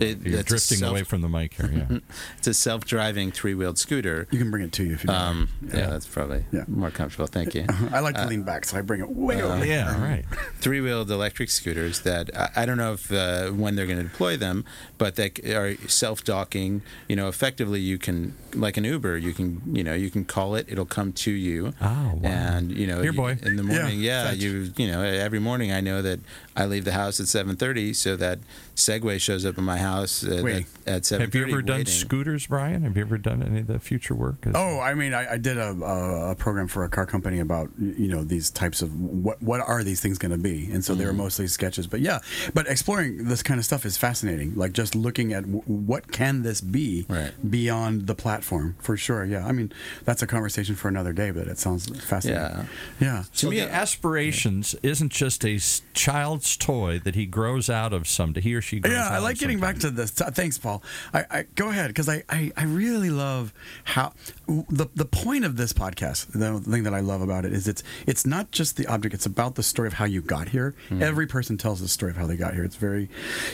it- 0.00 0.18
You're 0.22 0.40
it's 0.40 0.40
a 0.40 0.42
drifting 0.44 0.78
self- 0.78 0.90
away 0.92 1.02
from 1.02 1.20
the 1.20 1.28
mic 1.28 1.54
here. 1.54 1.70
Yeah. 1.90 1.98
It's 2.38 2.46
a 2.46 2.54
self-driving 2.54 3.32
three-wheeled 3.32 3.78
scooter. 3.78 4.28
you 4.30 4.38
can 4.38 4.50
bring 4.50 4.62
it 4.64 4.72
to 4.72 4.84
you 4.84 4.94
if 4.94 5.04
you. 5.04 5.08
want. 5.08 5.20
Um, 5.22 5.48
yeah, 5.74 5.86
that's 5.90 6.06
probably 6.06 6.44
Yeah. 6.52 6.64
more 6.68 6.90
comfortable. 6.90 7.26
Thank 7.26 7.54
you. 7.54 7.66
I 7.92 8.00
like 8.00 8.14
to 8.16 8.26
lean 8.26 8.42
back, 8.44 8.64
so 8.64 8.78
I 8.78 8.82
bring 8.82 9.00
it 9.00 9.10
way 9.10 9.40
uh, 9.42 9.54
over. 9.56 9.66
yeah. 9.66 10.00
Right. 10.02 10.24
three-wheeled 10.60 11.10
electric 11.10 11.50
scooters 11.50 12.00
that 12.02 12.30
I, 12.36 12.62
I 12.62 12.66
don't 12.66 12.76
know 12.78 12.92
if 12.94 13.10
uh, 13.12 13.50
when 13.50 13.74
they're 13.76 13.86
going 13.86 13.98
to 13.98 14.04
deploy 14.04 14.36
them, 14.36 14.64
but 14.98 15.16
they 15.16 15.30
c- 15.36 15.54
are 15.54 15.76
self-docking. 15.88 16.82
You 17.08 17.16
know, 17.16 17.28
effectively, 17.28 17.80
you 17.80 17.98
can 17.98 18.34
like 18.54 18.76
an 18.76 18.84
Uber. 18.84 19.16
You 19.18 19.32
can 19.32 19.60
you 19.72 19.82
know 19.84 19.94
you 19.94 20.10
can 20.10 20.24
call 20.24 20.54
it. 20.54 20.66
It'll 20.68 20.86
come 20.86 21.12
to 21.14 21.30
you. 21.30 21.72
Oh, 21.80 21.84
wow. 21.84 22.20
And 22.22 22.72
you 22.72 22.86
know, 22.86 22.96
Here, 23.02 23.12
you- 23.12 23.16
boy. 23.16 23.38
in 23.42 23.56
the 23.56 23.62
morning, 23.62 24.00
yeah, 24.00 24.28
fetch. 24.30 24.38
you 24.38 24.72
you 24.76 24.90
know 24.90 25.02
every 25.02 25.40
morning 25.40 25.72
I 25.72 25.80
know 25.80 26.02
that 26.02 26.20
I 26.56 26.66
leave 26.66 26.75
the 26.84 26.92
house 26.92 27.20
at 27.20 27.26
7:30, 27.26 27.94
so 27.94 28.16
that 28.16 28.38
Segway 28.74 29.20
shows 29.20 29.44
up 29.46 29.56
in 29.58 29.64
my 29.64 29.78
house 29.78 30.22
at, 30.24 30.42
Wait. 30.44 30.66
at, 30.86 30.94
at 30.96 31.02
7:30. 31.02 31.20
Have 31.20 31.34
you 31.34 31.42
ever 31.48 31.62
done 31.62 31.86
scooters, 31.86 32.46
Brian? 32.46 32.82
Have 32.82 32.96
you 32.96 33.02
ever 33.02 33.18
done 33.18 33.42
any 33.42 33.60
of 33.60 33.66
the 33.66 33.78
future 33.78 34.14
work? 34.14 34.36
Oh, 34.54 34.78
I 34.80 34.94
mean, 34.94 35.14
I, 35.14 35.32
I 35.32 35.36
did 35.38 35.56
a, 35.58 35.70
a, 35.70 36.30
a 36.32 36.34
program 36.34 36.68
for 36.68 36.84
a 36.84 36.88
car 36.88 37.06
company 37.06 37.40
about 37.40 37.70
you 37.78 38.08
know 38.08 38.22
these 38.24 38.50
types 38.50 38.82
of 38.82 38.94
what 39.00 39.42
what 39.42 39.60
are 39.60 39.82
these 39.82 40.00
things 40.00 40.18
going 40.18 40.32
to 40.32 40.38
be, 40.38 40.70
and 40.70 40.84
so 40.84 40.94
they 40.94 41.04
were 41.04 41.10
Mm-hmm. 41.10 41.18
mostly 41.22 41.46
sketches. 41.46 41.86
But 41.86 42.00
yeah, 42.00 42.18
but 42.52 42.66
exploring 42.68 43.24
this 43.28 43.42
kind 43.42 43.58
of 43.58 43.64
stuff 43.64 43.86
is 43.86 43.96
fascinating. 43.96 44.54
Like 44.56 44.72
just 44.72 44.94
looking 44.94 45.32
at 45.32 45.44
w- 45.44 45.62
what 45.64 46.10
can 46.12 46.42
this 46.42 46.60
be 46.60 47.06
Right. 47.08 47.32
beyond 47.50 48.06
the 48.06 48.14
platform 48.14 48.76
for 48.80 48.96
sure. 48.96 49.24
Yeah, 49.24 49.46
I 49.46 49.52
mean 49.52 49.72
that's 50.04 50.20
a 50.22 50.26
conversation 50.26 50.74
for 50.74 50.88
another 50.88 51.12
day, 51.12 51.30
but 51.30 51.46
it 51.48 51.58
sounds 51.58 51.86
fascinating. 52.04 52.42
Yeah. 52.42 52.64
yeah. 53.00 53.22
So 53.32 53.48
me, 53.50 53.60
the 53.60 53.72
aspirations 53.72 54.74
isn't 54.82 55.12
just 55.12 55.44
a 55.44 55.58
child's 55.94 56.56
toy 56.66 56.98
that 57.04 57.14
he 57.14 57.26
grows 57.26 57.70
out 57.70 57.92
of 57.92 58.08
someday. 58.08 58.40
He 58.40 58.54
or 58.54 58.60
she 58.60 58.80
grows 58.80 58.92
Yeah, 58.92 59.08
I 59.08 59.18
like 59.18 59.38
getting 59.38 59.60
back 59.60 59.78
to 59.80 59.90
this. 59.90 60.10
Thanks, 60.10 60.58
Paul. 60.58 60.82
I, 61.14 61.24
I 61.30 61.42
go 61.54 61.68
ahead 61.68 61.88
because 61.88 62.08
I, 62.08 62.24
I, 62.28 62.50
I 62.56 62.64
really 62.64 63.10
love 63.10 63.52
how 63.84 64.12
the 64.46 64.88
the 64.94 65.04
point 65.04 65.44
of 65.44 65.56
this 65.56 65.72
podcast. 65.72 66.32
The 66.32 66.60
thing 66.60 66.82
that 66.82 66.94
I 66.94 67.00
love 67.00 67.22
about 67.22 67.44
it 67.44 67.52
is 67.52 67.68
it's 67.68 67.82
it's 68.06 68.26
not 68.26 68.50
just 68.50 68.76
the 68.76 68.86
object. 68.88 69.14
It's 69.14 69.26
about 69.26 69.54
the 69.54 69.62
story 69.62 69.86
of 69.86 69.94
how 69.94 70.06
you 70.06 70.20
got 70.20 70.48
here. 70.48 70.74
Hmm. 70.88 71.02
Every 71.02 71.26
person 71.26 71.56
tells 71.56 71.80
the 71.80 71.88
story 71.88 72.10
of 72.10 72.16
how 72.16 72.26
they 72.26 72.36
got 72.36 72.54
here. 72.54 72.64
It's 72.64 72.76
very, 72.76 73.08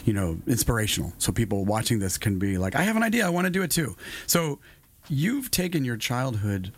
you 0.05 0.13
know, 0.13 0.39
inspirational. 0.47 1.13
So 1.19 1.33
people 1.33 1.65
watching 1.65 1.99
this 1.99 2.17
can 2.17 2.39
be 2.39 2.57
like, 2.57 2.75
I 2.75 2.83
have 2.83 2.97
an 2.97 3.03
idea. 3.03 3.27
I 3.27 3.31
want 3.31 3.45
to 3.45 3.51
do 3.51 3.63
it 3.63 3.71
too. 3.71 3.97
So 4.27 4.59
you've 5.09 5.51
taken 5.51 5.85
your 5.85 5.97
childhood 5.97 6.73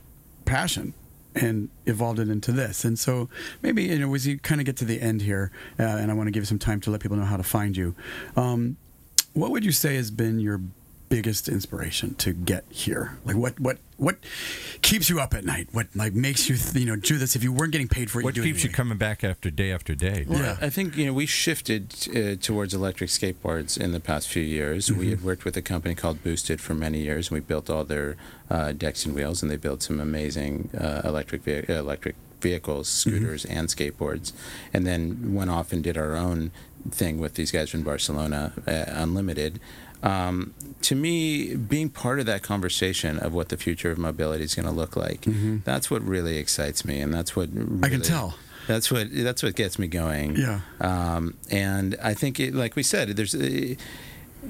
passion 0.44 0.94
and 1.34 1.68
evolved 1.86 2.18
it 2.18 2.28
into 2.28 2.52
this. 2.52 2.84
And 2.84 2.98
so 2.98 3.28
maybe 3.62 3.84
you 3.84 3.98
know 3.98 4.14
as 4.14 4.26
you 4.26 4.38
kind 4.38 4.60
of 4.60 4.64
get 4.64 4.76
to 4.78 4.84
the 4.84 5.00
end 5.00 5.22
here, 5.22 5.50
uh, 5.78 5.82
and 5.82 6.10
I 6.10 6.14
want 6.14 6.28
to 6.28 6.30
give 6.30 6.42
you 6.42 6.46
some 6.46 6.58
time 6.58 6.80
to 6.82 6.90
let 6.90 7.00
people 7.00 7.16
know 7.16 7.24
how 7.24 7.36
to 7.36 7.42
find 7.42 7.76
you. 7.76 7.94
Um, 8.36 8.76
what 9.32 9.50
would 9.50 9.64
you 9.64 9.72
say 9.72 9.96
has 9.96 10.10
been 10.10 10.38
your 10.38 10.60
biggest 11.08 11.48
inspiration 11.48 12.14
to 12.16 12.32
get 12.32 12.64
here? 12.70 13.18
Like 13.24 13.36
what 13.36 13.58
what 13.60 13.78
what 13.96 14.16
keeps 14.82 15.08
you 15.08 15.20
up 15.20 15.34
at 15.34 15.44
night? 15.44 15.68
What 15.72 15.86
like 15.94 16.14
makes 16.14 16.48
you 16.48 16.56
th- 16.56 16.74
you 16.74 16.86
know 16.86 16.96
do 16.96 17.16
this 17.18 17.36
if 17.36 17.42
you 17.42 17.52
weren't 17.52 17.72
getting 17.72 17.88
paid 17.88 18.10
for 18.10 18.20
it? 18.20 18.24
What 18.24 18.36
you'd 18.36 18.42
do 18.42 18.48
it 18.48 18.52
keeps 18.52 18.64
you 18.64 18.70
coming 18.70 18.98
back 18.98 19.22
after 19.24 19.50
day 19.50 19.70
after 19.72 19.94
day? 19.94 20.24
Well, 20.28 20.38
Yeah. 20.40 20.56
I 20.60 20.70
think 20.70 20.96
you 20.96 21.06
know 21.06 21.12
we 21.12 21.26
shifted 21.26 21.94
uh, 22.14 22.34
towards 22.40 22.74
electric 22.74 23.10
skateboards 23.10 23.78
in 23.78 23.92
the 23.92 24.00
past 24.00 24.28
few 24.28 24.42
years. 24.42 24.90
We 24.90 25.10
had 25.10 25.22
worked 25.22 25.44
with 25.44 25.56
a 25.56 25.62
company 25.62 25.94
called 25.94 26.22
Boosted 26.22 26.60
for 26.60 26.74
many 26.74 27.00
years, 27.00 27.28
and 27.28 27.34
we 27.36 27.40
built 27.40 27.70
all 27.70 27.84
their 27.84 28.16
uh, 28.50 28.72
decks 28.72 29.06
and 29.06 29.14
wheels, 29.14 29.42
and 29.42 29.50
they 29.50 29.56
built 29.56 29.82
some 29.82 30.00
amazing 30.00 30.70
uh, 30.78 31.02
electric 31.04 31.42
ve- 31.42 31.64
electric 31.68 32.16
vehicles, 32.40 32.88
scooters, 32.88 33.44
and 33.46 33.68
skateboards. 33.68 34.32
And 34.74 34.86
then 34.86 35.32
went 35.34 35.50
off 35.50 35.72
and 35.72 35.82
did 35.82 35.96
our 35.96 36.14
own 36.14 36.50
thing 36.90 37.18
with 37.18 37.34
these 37.36 37.50
guys 37.50 37.70
from 37.70 37.82
Barcelona, 37.82 38.52
uh, 38.66 38.84
Unlimited. 38.88 39.60
Um, 40.04 40.52
to 40.82 40.94
me, 40.94 41.56
being 41.56 41.88
part 41.88 42.20
of 42.20 42.26
that 42.26 42.42
conversation 42.42 43.18
of 43.18 43.32
what 43.32 43.48
the 43.48 43.56
future 43.56 43.90
of 43.90 43.96
mobility 43.98 44.44
is 44.44 44.54
going 44.54 44.66
to 44.66 44.72
look 44.72 44.96
like, 44.96 45.24
that's 45.64 45.90
what 45.90 46.02
really 46.02 46.36
excites 46.36 46.84
me, 46.84 47.00
and 47.00 47.12
that's 47.12 47.34
what 47.34 47.48
I 47.82 47.88
can 47.88 48.02
tell. 48.02 48.36
That's 48.66 48.90
what 48.90 49.08
that's 49.10 49.42
what 49.42 49.56
gets 49.56 49.78
me 49.78 49.86
going. 49.88 50.36
Yeah. 50.36 50.60
Um, 50.80 51.36
and 51.50 51.96
I 52.02 52.14
think, 52.14 52.38
it, 52.38 52.54
like 52.54 52.76
we 52.76 52.82
said, 52.82 53.08
there's, 53.16 53.34
uh, 53.34 53.74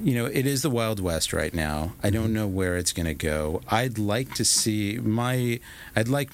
you 0.03 0.14
know, 0.14 0.27
it 0.27 0.47
is 0.47 0.62
the 0.62 0.71
Wild 0.71 0.99
West 1.01 1.33
right 1.33 1.55
now. 1.55 1.95
I 2.03 2.11
don't 2.11 2.33
know 2.33 2.49
where 2.49 2.77
it's 2.77 2.93
going 2.93 3.07
to 3.07 3.14
go. 3.14 3.61
I'd 3.71 3.97
like 3.97 4.35
to 4.35 4.45
see 4.45 4.99
my, 4.99 5.61
I'd 5.95 6.09
like 6.09 6.31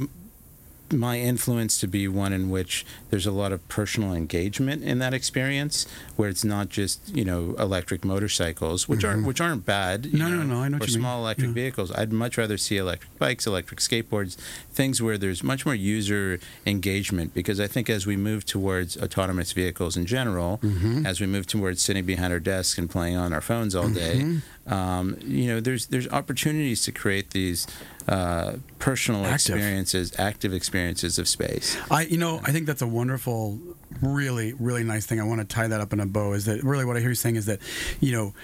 my 0.92 1.18
influence 1.18 1.78
to 1.80 1.86
be 1.86 2.06
one 2.08 2.32
in 2.32 2.50
which 2.50 2.84
there's 3.10 3.26
a 3.26 3.30
lot 3.32 3.52
of 3.52 3.66
personal 3.68 4.12
engagement 4.14 4.82
in 4.82 4.98
that 4.98 5.14
experience, 5.14 5.86
where 6.16 6.28
it's 6.28 6.44
not 6.44 6.68
just 6.68 7.14
you 7.14 7.24
know 7.24 7.54
electric 7.58 8.04
motorcycles, 8.04 8.88
which 8.88 9.04
aren't 9.04 9.26
which 9.26 9.40
aren't 9.40 9.64
bad. 9.66 10.12
No, 10.12 10.28
no, 10.28 10.42
no, 10.42 10.60
I 10.62 10.68
know 10.68 10.76
or 10.76 10.80
what 10.80 10.88
you 10.88 10.94
mean. 10.96 11.02
small 11.02 11.20
electric 11.22 11.48
Yeah. 11.48 11.54
vehicles. 11.54 11.92
I'd 11.92 12.12
much 12.12 12.36
rather 12.38 12.56
see 12.58 12.76
electric 12.76 13.18
bikes, 13.18 13.46
electric 13.46 13.80
skateboards, 13.80 14.36
things 14.72 15.00
where 15.02 15.18
there's 15.18 15.42
much 15.42 15.64
more 15.66 15.74
user 15.74 16.38
engagement. 16.66 17.34
Because 17.34 17.60
I 17.60 17.66
think 17.66 17.88
as 17.90 18.06
we 18.06 18.16
move 18.16 18.44
towards 18.46 18.96
autonomous 18.96 19.52
vehicles 19.52 19.96
in 19.96 20.06
general, 20.06 20.58
Mm-hmm. 20.62 21.06
as 21.06 21.20
we 21.20 21.26
move 21.26 21.46
towards 21.46 21.82
sitting 21.82 22.04
behind 22.04 22.32
our 22.32 22.40
desks 22.40 22.78
and 22.78 22.88
playing 22.90 23.16
on 23.16 23.32
our 23.32 23.40
phones 23.40 23.74
all 23.74 23.88
day, 23.88 24.18
Mm-hmm. 24.20 24.38
Um, 24.66 25.16
you 25.22 25.48
know, 25.48 25.60
there's 25.60 25.86
there's 25.86 26.08
opportunities 26.08 26.82
to 26.82 26.92
create 26.92 27.30
these 27.30 27.66
uh, 28.08 28.54
personal 28.78 29.24
Active. 29.24 29.56
experiences, 29.56 30.12
active 30.18 30.52
experiences 30.52 31.18
of 31.18 31.28
space. 31.28 31.76
I, 31.90 32.02
you 32.02 32.18
know, 32.18 32.40
I 32.44 32.52
think 32.52 32.66
that's 32.66 32.82
a 32.82 32.86
wonderful, 32.86 33.58
really, 34.02 34.52
really 34.54 34.84
nice 34.84 35.06
thing. 35.06 35.20
I 35.20 35.24
want 35.24 35.40
to 35.40 35.46
tie 35.46 35.68
that 35.68 35.80
up 35.80 35.92
in 35.92 36.00
a 36.00 36.06
bow. 36.06 36.32
Is 36.32 36.44
that 36.44 36.62
really 36.62 36.84
what 36.84 36.96
I 36.96 37.00
hear 37.00 37.10
you 37.10 37.14
saying 37.14 37.36
is 37.36 37.46
that, 37.46 37.60
you 38.00 38.12
know, 38.12 38.34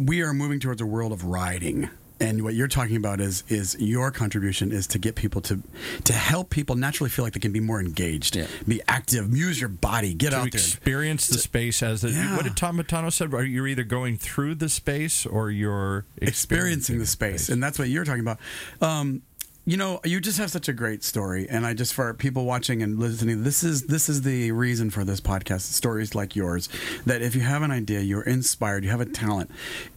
we 0.00 0.22
are 0.22 0.32
moving 0.32 0.60
towards 0.60 0.80
a 0.80 0.86
world 0.86 1.12
of 1.12 1.24
riding. 1.24 1.88
And 2.22 2.42
what 2.44 2.54
you're 2.54 2.68
talking 2.68 2.96
about 2.96 3.20
is 3.20 3.42
is 3.48 3.76
your 3.78 4.10
contribution 4.10 4.72
is 4.72 4.86
to 4.88 4.98
get 4.98 5.14
people 5.16 5.40
to 5.42 5.62
to 6.04 6.12
help 6.12 6.48
people 6.50 6.76
naturally 6.76 7.10
feel 7.10 7.24
like 7.24 7.34
they 7.34 7.40
can 7.40 7.52
be 7.52 7.60
more 7.60 7.80
engaged, 7.80 8.36
Yeah. 8.36 8.46
be 8.66 8.80
active, 8.88 9.36
use 9.36 9.60
your 9.60 9.68
body, 9.68 10.14
get 10.14 10.30
to 10.30 10.36
out 10.36 10.50
there. 10.52 10.60
experience 10.60 11.28
the 11.28 11.38
space 11.38 11.82
as 11.82 12.00
the, 12.02 12.10
Yeah. 12.10 12.36
what 12.36 12.44
did 12.44 12.56
Tom 12.56 12.78
Matano 12.78 13.12
said? 13.12 13.34
Are 13.34 13.44
you 13.44 13.66
either 13.66 13.84
going 13.84 14.16
through 14.16 14.54
the 14.56 14.68
space 14.68 15.26
or 15.26 15.50
you're 15.50 16.04
experiencing 16.18 16.98
the 16.98 17.06
space, 17.06 17.48
and 17.48 17.62
that's 17.62 17.78
what 17.78 17.88
you're 17.88 18.04
talking 18.04 18.20
about. 18.20 18.38
Um, 18.80 19.22
you 19.64 19.76
know, 19.76 20.00
you 20.04 20.20
just 20.20 20.38
have 20.38 20.50
such 20.50 20.68
a 20.68 20.72
great 20.72 21.04
story, 21.04 21.46
and 21.48 21.64
I 21.64 21.72
just 21.72 21.94
for 21.94 22.12
people 22.14 22.44
watching 22.44 22.82
and 22.82 22.98
listening, 22.98 23.44
this 23.44 23.62
is 23.62 23.82
this 23.84 24.08
is 24.08 24.22
the 24.22 24.50
reason 24.50 24.90
for 24.90 25.04
this 25.04 25.20
podcast. 25.20 25.60
Stories 25.72 26.16
like 26.16 26.34
yours, 26.34 26.68
that 27.06 27.22
if 27.22 27.36
you 27.36 27.42
have 27.42 27.62
an 27.62 27.70
idea, 27.70 28.00
you're 28.00 28.22
inspired, 28.24 28.82
you 28.82 28.90
have 28.90 29.00
a 29.00 29.06
talent, 29.06 29.50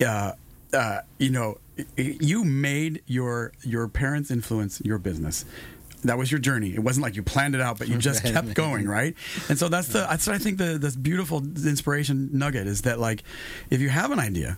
uh, 0.05 0.33
uh, 0.75 1.01
you 1.17 1.29
know, 1.29 1.57
you 1.97 2.43
made 2.43 3.01
your 3.07 3.51
your 3.63 3.87
parents' 3.87 4.29
influence 4.31 4.81
your 4.83 4.97
business. 4.97 5.45
That 6.03 6.17
was 6.19 6.31
your 6.31 6.39
journey. 6.39 6.73
It 6.75 6.79
wasn't 6.83 7.03
like 7.03 7.15
you 7.15 7.23
planned 7.23 7.55
it 7.55 7.61
out, 7.61 7.79
but 7.79 7.87
you 7.87 7.97
just 7.97 8.23
kept 8.33 8.53
going, 8.53 8.87
right? 8.87 9.15
And 9.49 9.57
so 9.57 9.69
that's 9.69 9.87
the 9.87 9.99
that's 10.09 10.27
what 10.27 10.35
I 10.35 10.39
think 10.39 10.57
the 10.59 10.77
this 10.77 10.95
beautiful 10.95 11.39
inspiration 11.39 12.29
nugget 12.31 12.67
is 12.67 12.83
that 12.83 12.99
like 12.99 13.23
if 13.71 13.81
you 13.81 13.89
have 13.89 14.11
an 14.11 14.19
idea, 14.19 14.57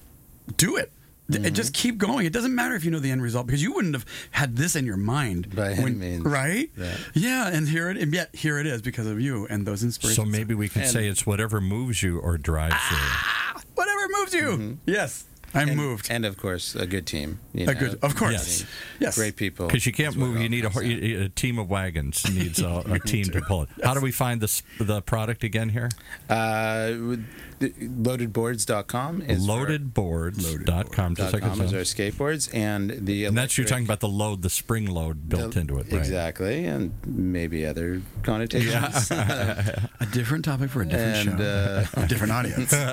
do 0.57 0.75
it. 0.75 0.91
Th- 1.31 1.41
Mm-hmm. 1.43 1.53
Just 1.55 1.73
keep 1.73 1.97
going. 1.97 2.25
It 2.25 2.31
doesn't 2.31 2.55
matter 2.55 2.73
if 2.75 2.85
you 2.85 2.91
know 2.91 2.99
the 2.99 3.11
end 3.11 3.21
result 3.21 3.47
because 3.47 3.61
you 3.61 3.73
wouldn't 3.73 3.93
have 3.95 4.05
had 4.31 4.55
this 4.55 4.77
in 4.77 4.85
your 4.85 4.95
mind, 4.95 5.53
By 5.53 5.73
any 5.73 5.91
means. 5.91 6.23
right? 6.23 6.69
Yeah. 6.77 6.95
Yeah, 7.13 7.47
and 7.49 7.67
here 7.67 7.89
it 7.89 7.97
and 7.97 8.13
yet 8.13 8.33
here 8.33 8.57
it 8.59 8.65
is 8.65 8.81
because 8.81 9.07
of 9.07 9.19
you 9.19 9.45
and 9.49 9.65
those 9.67 9.83
inspirations. 9.83 10.25
So 10.25 10.29
maybe 10.37 10.53
we 10.53 10.69
can 10.69 10.83
And- 10.83 10.91
say 10.91 11.05
it's 11.09 11.25
whatever 11.25 11.59
moves 11.59 12.01
you 12.01 12.19
or 12.19 12.37
drives 12.37 12.75
you. 12.91 13.61
whatever 13.75 14.07
moves 14.19 14.33
you. 14.33 14.77
Yes, 14.85 15.25
I'm 15.53 15.69
and, 15.69 15.77
moved. 15.77 16.07
and 16.11 16.25
of 16.25 16.37
course 16.37 16.75
a 16.75 16.85
good 16.85 17.05
team. 17.07 17.39
You 17.53 17.63
A 17.63 17.73
know, 17.73 17.79
good- 17.79 17.99
of 18.03 18.15
course. 18.15 18.31
Yes. 18.33 18.65
Yes. 18.99 19.15
great 19.15 19.35
people. 19.35 19.67
Because 19.67 19.85
you 19.85 19.93
can't 19.93 20.15
move, 20.15 20.35
it 20.37 20.41
you 20.43 20.49
need 20.49 20.65
a, 20.65 20.71
a, 20.79 21.25
a 21.25 21.29
team 21.29 21.57
of 21.57 21.69
wagons 21.69 22.29
needs 22.31 22.59
a, 22.61 22.83
a 22.85 22.99
team 22.99 23.25
to 23.25 23.41
pull 23.41 23.63
it. 23.63 23.69
How 23.83 23.93
do 23.93 24.01
we 24.01 24.11
find 24.11 24.41
this 24.41 24.61
the 24.79 25.01
product 25.01 25.43
again 25.43 25.69
here? 25.69 25.89
Uh, 26.29 26.93
with- 26.99 27.25
loadedboards.com 27.59 29.21
is 29.23 29.45
Loadedboards.com. 29.47 31.13
Dot 31.13 31.15
Just 31.17 31.33
like 31.33 31.43
it 31.43 31.47
com 31.47 31.61
is 31.61 31.73
our 31.73 31.79
skateboards 31.81 32.53
and 32.53 33.05
the 33.05 33.25
And 33.25 33.37
that's 33.37 33.57
you're 33.57 33.65
talking 33.67 33.85
about 33.85 33.99
the 33.99 34.07
load, 34.09 34.41
the 34.41 34.49
spring 34.49 34.85
load 34.85 35.27
built 35.29 35.53
the- 35.53 35.59
into 35.61 35.77
it, 35.77 35.91
right? 35.91 35.93
Exactly, 35.93 36.65
and 36.65 36.93
maybe 37.05 37.65
other 37.65 38.01
connotations. 38.23 39.09
a 39.11 39.89
different 40.11 40.45
topic 40.45 40.69
for 40.69 40.81
a 40.81 40.85
different 40.85 41.27
and 41.29 41.39
show, 41.39 41.43
uh, 41.45 41.85
a 42.03 42.07
different 42.07 42.33
audience. 42.33 42.71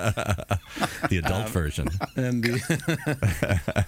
The 1.11 1.19
adult 1.19 1.51
version. 1.51 1.89
and 2.17 2.43
the, 2.43 3.85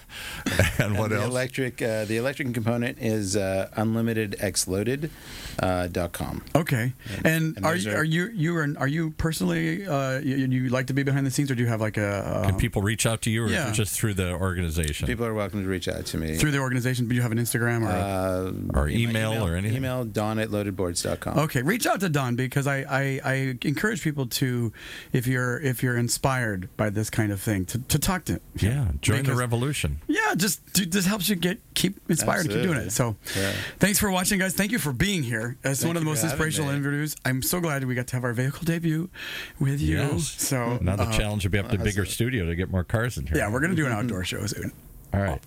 And 0.79 0.97
what 0.97 1.11
and 1.11 1.19
the 1.19 1.23
else? 1.23 1.25
electric 1.29 1.81
uh, 1.81 2.05
the 2.05 2.17
electric 2.17 2.53
component 2.53 2.99
is 2.99 3.35
uh, 3.35 3.69
unlimitedxloaded 3.75 5.09
uh, 5.59 5.87
dot 5.87 6.13
com. 6.13 6.43
Okay, 6.55 6.93
and, 7.25 7.57
and 7.57 7.65
are 7.65 7.75
you 7.75 7.91
are- 7.91 7.95
are 7.97 8.03
you 8.03 8.27
you 8.33 8.55
are 8.55 8.67
are 8.77 8.87
you 8.87 9.11
personally 9.11 9.85
uh, 9.87 10.19
you, 10.19 10.35
you 10.67 10.73
like 10.73 10.87
to 10.87 10.93
be 10.93 11.03
behind 11.03 11.25
the 11.25 11.31
scenes 11.31 11.49
or 11.49 11.55
do 11.55 11.63
you 11.63 11.69
have 11.69 11.79
like 11.81 11.97
a 11.97 12.43
Can 12.45 12.57
people 12.57 12.81
reach 12.81 13.05
out 13.05 13.21
to 13.23 13.29
you 13.29 13.45
or 13.45 13.47
Yeah. 13.49 13.71
just 13.71 13.97
through 13.97 14.13
the 14.15 14.33
organization? 14.33 15.07
People 15.07 15.25
are 15.25 15.33
welcome 15.33 15.63
to 15.63 15.69
reach 15.69 15.87
out 15.87 16.05
to 16.07 16.17
me. 16.17 16.35
through 16.37 16.51
the 16.51 16.59
organization? 16.59 17.07
Do 17.07 17.15
you 17.15 17.21
have 17.21 17.31
an 17.31 17.37
Instagram 17.39 17.83
or? 17.83 17.89
a- 17.89 18.77
uh, 18.77 18.79
or 18.79 18.89
email, 18.89 19.45
or 19.45 19.55
anything? 19.55 19.77
Email 19.77 20.03
Don 20.05 20.39
at 20.39 20.49
loadedboards.com. 20.49 21.39
Okay, 21.39 21.61
reach 21.61 21.85
out 21.87 21.99
to 22.01 22.09
Don 22.09 22.35
because 22.35 22.67
I, 22.67 22.79
I, 22.89 23.19
I 23.23 23.33
encourage 23.63 24.01
people 24.03 24.27
to, 24.27 24.73
if 25.13 25.25
you're 25.27 25.59
if 25.61 25.81
you're 25.81 25.97
inspired 25.97 26.67
by 26.77 26.89
this 26.89 27.09
kind 27.09 27.31
of 27.31 27.39
thing, 27.41 27.65
to, 27.65 27.79
to 27.79 27.97
talk 27.99 28.25
to 28.25 28.33
him. 28.33 28.39
Yeah, 28.59 28.87
join 29.01 29.23
the 29.23 29.35
revolution. 29.35 30.01
Yeah, 30.07 30.35
just 30.35 30.61
do- 30.73 30.85
this 30.85 31.05
helps 31.05 31.29
you 31.29 31.35
get 31.35 31.59
keep 31.77 31.99
inspired 32.09 32.43
to 32.43 32.49
keep 32.49 32.63
doing 32.63 32.77
it. 32.79 32.91
So, 32.91 33.15
Yeah. 33.37 33.53
thanks 33.79 33.99
for 33.99 34.09
watching, 34.11 34.39
guys. 34.39 34.53
Thank 34.53 34.71
you 34.71 34.79
for 34.79 34.91
being 34.91 35.23
here. 35.23 35.57
It's 35.63 35.79
Thank 35.81 35.87
one 35.89 35.95
of 35.97 36.01
the 36.03 36.09
most 36.09 36.23
inspirational 36.23 36.71
me. 36.71 36.77
interviews. 36.77 37.15
I'm 37.23 37.41
so 37.41 37.59
glad 37.61 37.83
we 37.85 37.95
got 37.95 38.07
to 38.07 38.15
have 38.15 38.23
our 38.23 38.33
vehicle 38.33 38.63
debut 38.65 39.09
with 39.59 39.79
you. 39.79 39.97
Yes. 39.97 40.35
So 40.41 40.79
Now 40.81 40.95
the 40.95 41.03
uh, 41.03 41.11
challenge 41.17 41.43
will 41.45 41.51
be 41.51 41.59
up 41.59 41.69
to 41.69 41.75
a 41.75 41.83
bigger 41.83 42.05
studio 42.05 42.45
to 42.45 42.55
get 42.55 42.69
more 42.71 42.83
cars 42.83 43.17
in 43.17 43.27
here. 43.27 43.37
Yeah, 43.37 43.51
we're 43.51 43.59
gonna 43.61 43.75
do 43.75 43.85
an 43.85 43.91
outdoor 43.93 44.23
show 44.25 44.45
soon. 44.47 44.71
All 45.13 45.21
right. 45.21 45.41